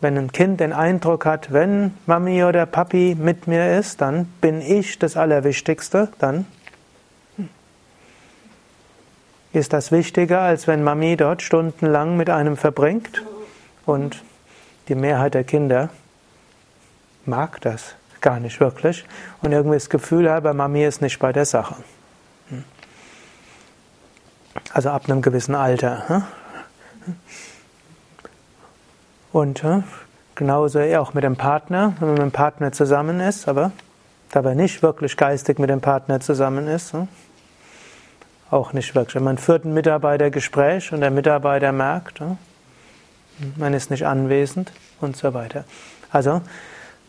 Wenn 0.01 0.17
ein 0.17 0.33
Kind 0.33 0.61
den 0.61 0.73
Eindruck 0.73 1.27
hat, 1.27 1.53
wenn 1.53 1.95
Mami 2.07 2.45
oder 2.45 2.65
Papi 2.67 3.17
mit 3.19 3.47
mir 3.47 3.79
ist, 3.79 4.01
dann 4.01 4.27
bin 4.41 4.63
ich 4.63 4.99
das 4.99 5.17
Allerwichtigste, 5.17 6.09
dann 6.19 6.47
ist 9.53 9.73
das 9.73 9.93
wichtiger, 9.93 10.41
als 10.41 10.67
wenn 10.67 10.83
Mami 10.83 11.17
dort 11.17 11.43
stundenlang 11.43 12.17
mit 12.17 12.31
einem 12.31 12.57
verbringt. 12.57 13.25
Und 13.85 14.23
die 14.89 14.95
Mehrheit 14.95 15.35
der 15.35 15.45
Kinder 15.45 15.91
mag 17.27 17.61
das 17.61 17.95
gar 18.21 18.41
nicht 18.41 18.61
wirklich 18.61 19.05
und 19.43 19.53
irgendwie 19.53 19.77
das 19.77 19.91
Gefühl 19.91 20.31
habe, 20.31 20.53
Mami 20.55 20.85
ist 20.85 21.03
nicht 21.03 21.19
bei 21.19 21.33
der 21.33 21.45
Sache. 21.45 21.77
Hm. 22.49 22.65
Also 24.73 24.91
ab 24.91 25.05
einem 25.07 25.23
gewissen 25.23 25.55
Alter. 25.55 26.09
Hm. 26.09 26.25
Und 29.33 29.63
hm, 29.63 29.85
genauso 30.35 30.81
auch 30.81 31.15
mit 31.15 31.25
dem 31.25 31.37
Partner, 31.37 31.95
wenn 31.99 32.09
man 32.09 32.15
mit 32.15 32.23
dem 32.23 32.33
Partner 32.33 32.73
zusammen 32.73 33.21
ist, 33.21 33.49
aber 33.49 33.73
dabei 34.33 34.55
nicht 34.55 34.83
wirklich 34.83 35.17
geistig 35.17 35.59
mit 35.59 35.71
dem 35.71 35.81
Partner 35.81 36.21
zusammen 36.21 36.67
ist. 36.67 36.95
Auch 38.51 38.73
nicht 38.73 38.95
wirklich. 38.95 39.23
Man 39.23 39.39
führt 39.39 39.65
ein 39.65 39.75
Mitarbeitergespräch 39.75 40.93
und 40.93 41.01
der 41.01 41.11
Mitarbeiter 41.11 41.73
merkt, 41.73 42.21
man 43.57 43.75
ist 43.75 43.91
nicht 43.91 44.07
anwesend 44.07 44.73
und 45.01 45.17
so 45.17 45.35
weiter. 45.35 45.65
Also 46.11 46.43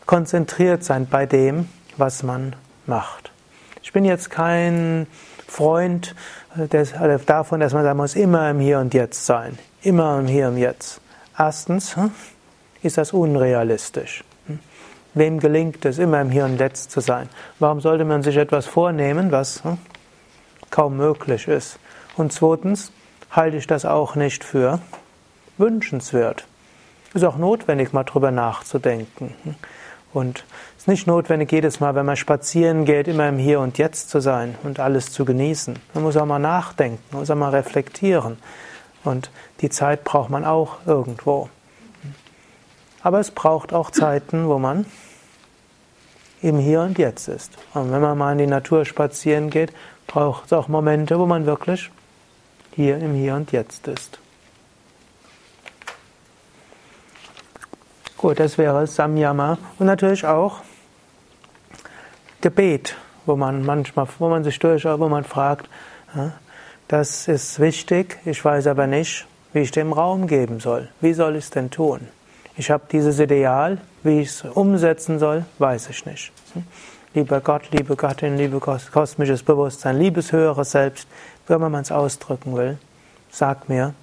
konzentriert 0.06 0.84
sein 0.84 1.06
bei 1.06 1.26
dem, 1.26 1.68
was 1.96 2.22
man 2.22 2.56
macht. 2.86 3.30
Ich 3.82 3.92
bin 3.92 4.04
jetzt 4.04 4.30
kein 4.30 5.06
Freund 5.46 6.14
äh, 6.56 7.18
davon, 7.26 7.60
dass 7.60 7.72
man 7.72 7.84
sagen 7.84 7.96
muss, 7.96 8.14
immer 8.14 8.50
im 8.50 8.60
Hier 8.60 8.78
und 8.78 8.94
Jetzt 8.94 9.26
sein. 9.26 9.58
Immer 9.82 10.18
im 10.18 10.26
Hier 10.26 10.48
und 10.48 10.56
Jetzt. 10.56 11.00
Erstens, 11.38 11.96
hm, 11.96 12.10
ist 12.82 12.98
das 12.98 13.12
unrealistisch. 13.12 14.24
Wem 15.14 15.40
gelingt 15.40 15.84
es, 15.84 15.98
immer 15.98 16.22
im 16.22 16.30
Hier 16.30 16.46
und 16.46 16.58
Jetzt 16.58 16.90
zu 16.90 17.00
sein? 17.00 17.28
Warum 17.58 17.80
sollte 17.80 18.04
man 18.04 18.22
sich 18.22 18.36
etwas 18.36 18.66
vornehmen, 18.66 19.30
was 19.30 19.62
hm, 19.62 19.78
kaum 20.70 20.96
möglich 20.96 21.48
ist? 21.48 21.78
Und 22.16 22.32
zweitens 22.32 22.92
halte 23.30 23.56
ich 23.56 23.66
das 23.66 23.84
auch 23.84 24.14
nicht 24.14 24.44
für 24.44 24.80
wünschenswert. 25.58 26.46
Ist 27.14 27.24
auch 27.24 27.36
notwendig, 27.36 27.92
mal 27.92 28.04
drüber 28.04 28.30
nachzudenken. 28.30 29.34
Und 30.12 30.44
es 30.76 30.82
ist 30.82 30.88
nicht 30.88 31.06
notwendig, 31.06 31.50
jedes 31.52 31.80
Mal, 31.80 31.94
wenn 31.94 32.06
man 32.06 32.16
spazieren 32.16 32.84
geht, 32.84 33.08
immer 33.08 33.28
im 33.28 33.38
Hier 33.38 33.60
und 33.60 33.78
Jetzt 33.78 34.10
zu 34.10 34.20
sein 34.20 34.56
und 34.62 34.78
alles 34.78 35.10
zu 35.12 35.24
genießen. 35.24 35.78
Man 35.94 36.02
muss 36.02 36.16
auch 36.16 36.26
mal 36.26 36.38
nachdenken, 36.38 37.02
man 37.10 37.20
muss 37.20 37.30
auch 37.30 37.36
mal 37.36 37.50
reflektieren. 37.50 38.38
Und 39.04 39.30
die 39.60 39.70
Zeit 39.70 40.04
braucht 40.04 40.30
man 40.30 40.44
auch 40.44 40.76
irgendwo. 40.86 41.48
Aber 43.02 43.20
es 43.20 43.30
braucht 43.30 43.72
auch 43.72 43.90
Zeiten, 43.90 44.48
wo 44.48 44.58
man 44.58 44.86
im 46.40 46.58
Hier 46.58 46.82
und 46.82 46.98
Jetzt 46.98 47.28
ist. 47.28 47.52
Und 47.74 47.90
wenn 47.90 48.00
man 48.00 48.18
mal 48.18 48.32
in 48.32 48.38
die 48.38 48.46
Natur 48.46 48.84
spazieren 48.84 49.50
geht, 49.50 49.72
braucht 50.06 50.46
es 50.46 50.52
auch 50.52 50.68
Momente, 50.68 51.18
wo 51.18 51.26
man 51.26 51.46
wirklich 51.46 51.90
hier 52.72 52.98
im 52.98 53.14
Hier 53.14 53.34
und 53.34 53.50
Jetzt 53.52 53.88
ist. 53.88 54.18
Gut, 58.22 58.38
das 58.38 58.56
wäre 58.56 58.86
Samyama 58.86 59.58
und 59.80 59.86
natürlich 59.86 60.24
auch 60.24 60.60
Gebet, 62.40 62.94
wo 63.26 63.34
man 63.34 63.64
manchmal, 63.66 64.06
wo 64.20 64.28
man 64.28 64.44
sich 64.44 64.60
durchaus, 64.60 65.00
wo 65.00 65.08
man 65.08 65.24
fragt, 65.24 65.68
das 66.86 67.26
ist 67.26 67.58
wichtig, 67.58 68.20
ich 68.24 68.44
weiß 68.44 68.68
aber 68.68 68.86
nicht, 68.86 69.26
wie 69.52 69.58
ich 69.58 69.72
dem 69.72 69.92
Raum 69.92 70.28
geben 70.28 70.60
soll. 70.60 70.88
Wie 71.00 71.14
soll 71.14 71.34
ich 71.34 71.46
es 71.46 71.50
denn 71.50 71.72
tun? 71.72 72.06
Ich 72.56 72.70
habe 72.70 72.84
dieses 72.92 73.18
Ideal, 73.18 73.78
wie 74.04 74.20
ich 74.20 74.28
es 74.28 74.42
umsetzen 74.44 75.18
soll, 75.18 75.44
weiß 75.58 75.88
ich 75.90 76.06
nicht. 76.06 76.30
Lieber 77.14 77.40
Gott, 77.40 77.72
liebe 77.72 77.96
Gattin, 77.96 78.36
liebe 78.36 78.60
kosmisches 78.60 79.42
Bewusstsein, 79.42 79.98
liebes 79.98 80.30
höheres 80.30 80.70
Selbst, 80.70 81.08
wie 81.48 81.54
immer 81.54 81.70
man 81.70 81.82
es 81.82 81.90
ausdrücken 81.90 82.54
will, 82.56 82.78
sag 83.32 83.68
mir, 83.68 83.94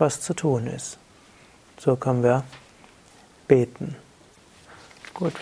was 0.00 0.20
zu 0.20 0.34
tun 0.34 0.66
ist. 0.66 0.98
So 1.78 1.94
können 1.94 2.24
wir 2.24 2.42
beten. 3.48 3.96
Gut, 5.14 5.32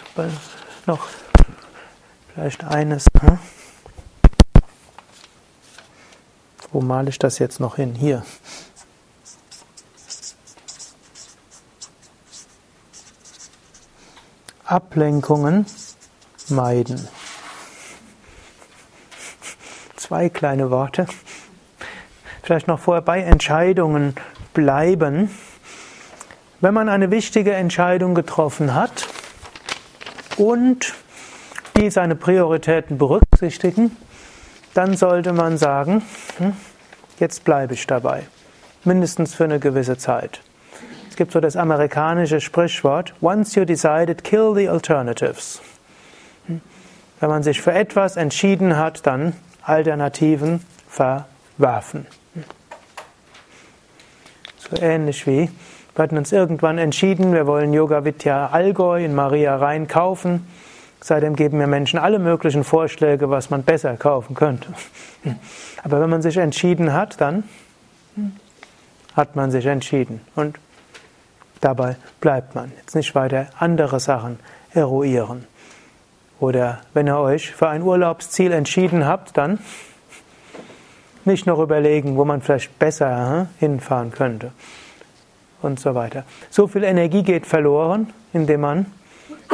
noch 0.86 1.08
vielleicht 2.32 2.64
eines. 2.64 3.06
Hm? 3.20 3.38
Wo 6.72 6.80
male 6.80 7.10
ich 7.10 7.18
das 7.18 7.38
jetzt 7.38 7.60
noch 7.60 7.76
hin? 7.76 7.94
Hier. 7.94 8.24
Ablenkungen 14.64 15.66
meiden. 16.48 17.08
Zwei 19.96 20.28
kleine 20.28 20.70
Worte. 20.70 21.06
Vielleicht 22.42 22.68
noch 22.68 22.78
vorher 22.78 23.02
bei 23.02 23.20
Entscheidungen 23.22 24.14
bleiben. 24.54 25.30
Wenn 26.60 26.72
man 26.72 26.88
eine 26.88 27.10
wichtige 27.10 27.52
Entscheidung 27.52 28.14
getroffen 28.14 28.74
hat 28.74 29.06
und 30.38 30.94
die 31.76 31.90
seine 31.90 32.16
Prioritäten 32.16 32.96
berücksichtigen, 32.96 33.94
dann 34.72 34.96
sollte 34.96 35.34
man 35.34 35.58
sagen, 35.58 36.02
hm, 36.38 36.54
jetzt 37.18 37.44
bleibe 37.44 37.74
ich 37.74 37.86
dabei. 37.86 38.22
Mindestens 38.84 39.34
für 39.34 39.44
eine 39.44 39.58
gewisse 39.58 39.98
Zeit. 39.98 40.40
Es 41.10 41.16
gibt 41.16 41.32
so 41.32 41.40
das 41.40 41.56
amerikanische 41.56 42.40
Sprichwort, 42.40 43.14
once 43.20 43.54
you 43.54 43.64
decided, 43.66 44.24
kill 44.24 44.54
the 44.54 44.68
alternatives. 44.68 45.60
Wenn 47.20 47.28
man 47.28 47.42
sich 47.42 47.60
für 47.60 47.72
etwas 47.72 48.16
entschieden 48.16 48.76
hat, 48.76 49.06
dann 49.06 49.34
Alternativen 49.62 50.64
verwerfen. 50.88 52.06
So 54.58 54.76
ähnlich 54.80 55.26
wie, 55.26 55.50
wir 55.96 56.02
hatten 56.02 56.16
uns 56.16 56.30
irgendwann 56.30 56.78
entschieden, 56.78 57.32
wir 57.32 57.46
wollen 57.46 57.72
Yoga 57.72 58.04
Vidya 58.04 58.48
Allgäu 58.48 59.04
in 59.04 59.14
Maria 59.14 59.56
Rhein 59.56 59.88
kaufen. 59.88 60.46
Seitdem 61.00 61.34
geben 61.34 61.58
mir 61.58 61.66
Menschen 61.66 61.98
alle 61.98 62.18
möglichen 62.18 62.62
Vorschläge, 62.62 63.30
was 63.30 63.50
man 63.50 63.64
besser 63.64 63.96
kaufen 63.96 64.34
könnte. 64.34 64.68
Aber 65.82 66.00
wenn 66.00 66.10
man 66.10 66.22
sich 66.22 66.36
entschieden 66.36 66.92
hat, 66.92 67.20
dann 67.20 67.42
hat 69.14 69.34
man 69.34 69.50
sich 69.50 69.66
entschieden. 69.66 70.20
Und 70.36 70.58
Dabei 71.60 71.96
bleibt 72.20 72.54
man. 72.54 72.72
Jetzt 72.78 72.94
nicht 72.94 73.14
weiter 73.14 73.48
andere 73.58 74.00
Sachen 74.00 74.38
eruieren. 74.72 75.46
Oder 76.38 76.80
wenn 76.92 77.08
ihr 77.08 77.18
euch 77.18 77.50
für 77.52 77.68
ein 77.68 77.82
Urlaubsziel 77.82 78.52
entschieden 78.52 79.06
habt, 79.06 79.36
dann 79.36 79.58
nicht 81.24 81.46
noch 81.46 81.58
überlegen, 81.58 82.16
wo 82.16 82.24
man 82.24 82.42
vielleicht 82.42 82.78
besser 82.78 83.48
hinfahren 83.58 84.12
könnte. 84.12 84.52
Und 85.62 85.80
so 85.80 85.94
weiter. 85.94 86.24
So 86.50 86.66
viel 86.66 86.84
Energie 86.84 87.22
geht 87.22 87.46
verloren, 87.46 88.12
indem 88.32 88.60
man 88.60 88.86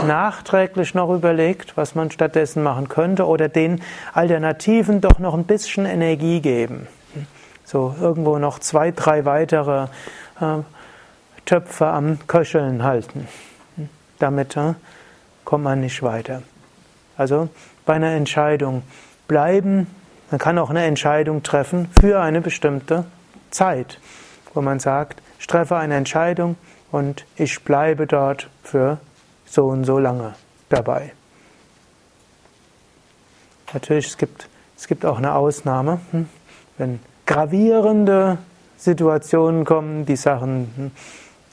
nachträglich 0.02 0.94
noch 0.94 1.14
überlegt, 1.14 1.76
was 1.76 1.94
man 1.94 2.10
stattdessen 2.10 2.62
machen 2.62 2.88
könnte 2.88 3.26
oder 3.26 3.48
den 3.48 3.80
Alternativen 4.12 5.00
doch 5.00 5.18
noch 5.18 5.34
ein 5.34 5.44
bisschen 5.44 5.86
Energie 5.86 6.40
geben. 6.40 6.88
So 7.64 7.94
irgendwo 8.00 8.38
noch 8.38 8.58
zwei, 8.58 8.90
drei 8.90 9.24
weitere 9.24 9.84
äh, 10.40 10.58
Töpfe 11.44 11.86
am 11.86 12.18
Köcheln 12.26 12.82
halten. 12.82 13.28
Damit 14.18 14.56
äh, 14.56 14.74
kommt 15.44 15.64
man 15.64 15.80
nicht 15.80 16.02
weiter. 16.02 16.42
Also 17.16 17.48
bei 17.84 17.94
einer 17.94 18.12
Entscheidung 18.12 18.82
bleiben, 19.28 19.86
man 20.30 20.38
kann 20.38 20.58
auch 20.58 20.70
eine 20.70 20.84
Entscheidung 20.84 21.42
treffen 21.42 21.88
für 22.00 22.20
eine 22.20 22.40
bestimmte 22.40 23.04
Zeit, 23.50 23.98
wo 24.54 24.62
man 24.62 24.80
sagt, 24.80 25.20
ich 25.42 25.48
treffe 25.48 25.74
eine 25.74 25.96
Entscheidung 25.96 26.54
und 26.92 27.26
ich 27.34 27.64
bleibe 27.64 28.06
dort 28.06 28.48
für 28.62 28.98
so 29.44 29.66
und 29.66 29.82
so 29.82 29.98
lange 29.98 30.36
dabei. 30.68 31.14
Natürlich, 33.72 34.06
es 34.06 34.16
gibt, 34.16 34.48
es 34.76 34.86
gibt 34.86 35.04
auch 35.04 35.18
eine 35.18 35.34
Ausnahme, 35.34 36.00
hm, 36.12 36.28
wenn 36.78 37.00
gravierende 37.26 38.38
Situationen 38.78 39.64
kommen, 39.64 40.06
die 40.06 40.14
Sachen 40.14 40.72
hm, 40.76 40.90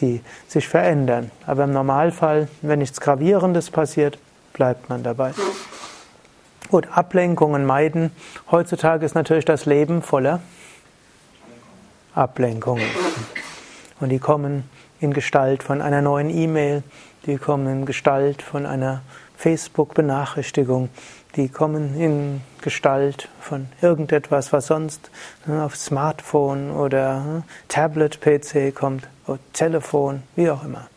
die 0.01 0.21
sich 0.47 0.67
verändern. 0.67 1.31
Aber 1.47 1.63
im 1.63 1.71
Normalfall, 1.71 2.47
wenn 2.61 2.77
nichts 2.77 3.01
Gravierendes 3.01 3.71
passiert, 3.71 4.19
bleibt 4.53 4.87
man 4.89 5.01
dabei. 5.01 5.33
Gut, 6.69 6.87
Ablenkungen 6.91 7.65
meiden. 7.65 8.11
Heutzutage 8.51 9.03
ist 9.03 9.15
natürlich 9.15 9.45
das 9.45 9.65
Leben 9.65 10.03
voller 10.03 10.41
Ablenkungen. 12.13 12.85
Und 13.99 14.09
die 14.09 14.19
kommen 14.19 14.63
in 15.01 15.13
Gestalt 15.13 15.63
von 15.63 15.81
einer 15.81 16.01
neuen 16.01 16.29
E-Mail, 16.29 16.83
die 17.25 17.37
kommen 17.37 17.67
in 17.67 17.85
Gestalt 17.85 18.41
von 18.41 18.65
einer 18.65 19.01
Facebook-Benachrichtigung, 19.37 20.89
die 21.35 21.49
kommen 21.49 21.99
in 21.99 22.41
Gestalt 22.61 23.29
von 23.39 23.67
irgendetwas, 23.81 24.51
was 24.51 24.67
sonst 24.67 25.11
ne, 25.45 25.63
auf 25.63 25.75
Smartphone 25.75 26.71
oder 26.71 27.19
ne, 27.19 27.43
Tablet-PC 27.67 28.73
kommt, 28.73 29.07
oder 29.27 29.39
Telefon, 29.53 30.23
wie 30.35 30.49
auch 30.49 30.63
immer. 30.63 30.87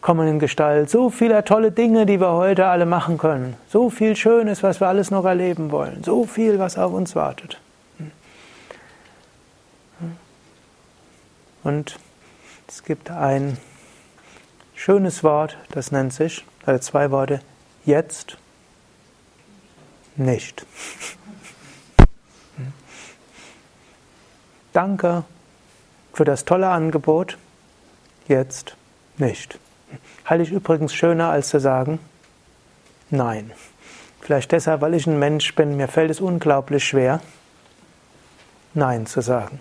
Kommen 0.00 0.26
in 0.28 0.38
Gestalt 0.38 0.90
so 0.90 1.10
vieler 1.10 1.44
tolle 1.44 1.72
Dinge, 1.72 2.06
die 2.06 2.20
wir 2.20 2.32
heute 2.32 2.66
alle 2.66 2.86
machen 2.86 3.18
können. 3.18 3.56
So 3.68 3.90
viel 3.90 4.16
Schönes, 4.16 4.62
was 4.62 4.80
wir 4.80 4.88
alles 4.88 5.10
noch 5.10 5.26
erleben 5.26 5.70
wollen. 5.70 6.02
So 6.02 6.24
viel, 6.24 6.58
was 6.58 6.78
auf 6.78 6.92
uns 6.92 7.14
wartet. 7.14 7.60
Und 11.62 11.98
es 12.68 12.84
gibt 12.84 13.10
ein 13.10 13.58
schönes 14.74 15.22
Wort, 15.22 15.58
das 15.70 15.92
nennt 15.92 16.12
sich, 16.12 16.44
also 16.64 16.80
zwei 16.80 17.10
Worte, 17.10 17.40
jetzt 17.84 18.38
nicht. 20.16 20.64
Danke 24.72 25.24
für 26.12 26.24
das 26.24 26.44
tolle 26.44 26.68
Angebot, 26.68 27.38
jetzt 28.28 28.76
nicht. 29.18 29.58
Halte 30.24 30.44
ich 30.44 30.52
übrigens 30.52 30.94
schöner, 30.94 31.30
als 31.30 31.48
zu 31.48 31.58
sagen, 31.60 31.98
nein. 33.10 33.50
Vielleicht 34.20 34.52
deshalb, 34.52 34.80
weil 34.80 34.94
ich 34.94 35.06
ein 35.06 35.18
Mensch 35.18 35.54
bin, 35.54 35.76
mir 35.76 35.88
fällt 35.88 36.10
es 36.10 36.20
unglaublich 36.20 36.86
schwer, 36.86 37.20
nein 38.74 39.06
zu 39.06 39.22
sagen. 39.22 39.60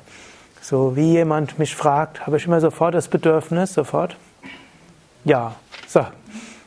So 0.70 0.96
wie 0.96 1.14
jemand 1.14 1.58
mich 1.58 1.76
fragt, 1.76 2.28
habe 2.28 2.38
ich 2.38 2.46
immer 2.46 2.62
sofort 2.62 2.94
das 2.94 3.08
Bedürfnis, 3.08 3.74
sofort 3.74 4.18
ja 5.26 5.56
sagen. 5.88 6.14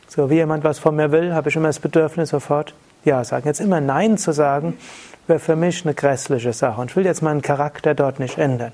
So 0.09 0.29
wie 0.29 0.33
jemand 0.33 0.65
was 0.65 0.77
von 0.77 0.97
mir 0.97 1.13
will, 1.13 1.33
habe 1.33 1.47
ich 1.47 1.55
immer 1.55 1.69
das 1.69 1.79
Bedürfnis, 1.79 2.31
sofort 2.31 2.75
ja 3.05 3.23
sagen. 3.23 3.47
Jetzt 3.47 3.61
immer 3.61 3.79
Nein 3.79 4.17
zu 4.17 4.33
sagen, 4.33 4.77
wäre 5.25 5.39
für 5.39 5.55
mich 5.55 5.85
eine 5.85 5.93
grässliche 5.93 6.51
Sache. 6.51 6.81
Und 6.81 6.91
ich 6.91 6.97
will 6.97 7.05
jetzt 7.05 7.21
meinen 7.21 7.41
Charakter 7.41 7.95
dort 7.95 8.19
nicht 8.19 8.37
ändern. 8.37 8.73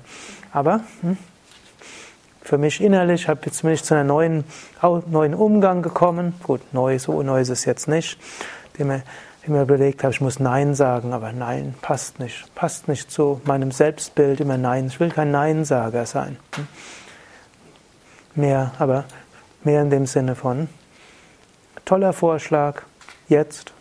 Aber 0.52 0.80
hm, 1.02 1.16
für 2.42 2.58
mich 2.58 2.80
innerlich, 2.80 3.28
habe 3.28 3.40
ich 3.46 3.84
zu 3.84 3.94
einem 3.94 4.08
neuen, 4.08 4.44
neuen 4.82 5.34
Umgang 5.34 5.82
gekommen. 5.82 6.34
Gut, 6.42 6.60
neu, 6.72 6.98
so 6.98 7.22
neu 7.22 7.40
ist 7.40 7.50
es 7.50 7.66
jetzt 7.66 7.86
nicht. 7.86 8.18
Dem 8.80 9.00
ich 9.50 9.56
mir 9.56 9.62
überlegt 9.62 10.04
habe, 10.04 10.14
ich 10.14 10.20
muss 10.20 10.38
Nein 10.38 10.76
sagen, 10.76 11.12
aber 11.12 11.32
Nein 11.32 11.74
passt 11.82 12.20
nicht. 12.20 12.54
Passt 12.54 12.86
nicht 12.86 13.10
zu 13.10 13.40
meinem 13.44 13.72
Selbstbild, 13.72 14.38
immer 14.38 14.56
Nein. 14.56 14.86
Ich 14.86 15.00
will 15.00 15.10
kein 15.10 15.32
Neinsager 15.32 16.06
sein. 16.06 16.38
Hm? 16.54 16.68
Mehr, 18.36 18.72
aber 18.78 19.06
mehr 19.64 19.82
in 19.82 19.90
dem 19.90 20.06
Sinne 20.06 20.36
von 20.36 20.68
toller 21.84 22.12
Vorschlag, 22.12 22.82
jetzt 23.28 23.72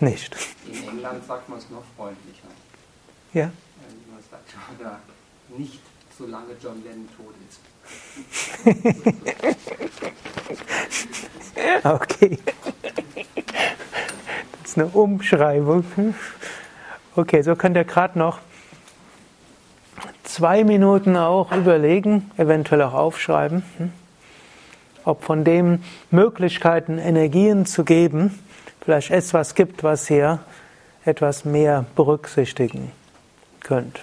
nicht. 0.00 0.34
In 0.66 0.88
England 0.88 1.24
sagt 1.28 1.48
man 1.48 1.58
es 1.58 1.70
noch 1.70 1.84
freundlicher. 1.96 2.48
Ja? 3.34 3.44
Man 3.44 4.20
sagt, 4.28 4.52
oder 4.76 4.98
nicht 5.56 5.80
solange 6.18 6.54
John 6.60 6.82
Lennon 6.82 7.08
tot 7.16 7.34
ist. 7.48 7.60
okay. 11.84 12.38
Das 14.64 14.70
ist 14.70 14.78
eine 14.78 14.86
Umschreibung. 14.86 15.84
Okay, 17.14 17.42
so 17.42 17.54
könnt 17.54 17.76
ihr 17.76 17.84
gerade 17.84 18.18
noch 18.18 18.38
zwei 20.22 20.64
Minuten 20.64 21.18
auch 21.18 21.52
überlegen, 21.52 22.30
eventuell 22.38 22.80
auch 22.80 22.94
aufschreiben, 22.94 23.62
ob 25.04 25.22
von 25.22 25.44
dem 25.44 25.80
Möglichkeiten, 26.10 26.96
Energien 26.96 27.66
zu 27.66 27.84
geben, 27.84 28.42
vielleicht 28.80 29.10
etwas 29.10 29.54
gibt, 29.54 29.84
was 29.84 30.08
ihr 30.08 30.38
etwas 31.04 31.44
mehr 31.44 31.84
berücksichtigen 31.94 32.90
könnt. 33.60 34.02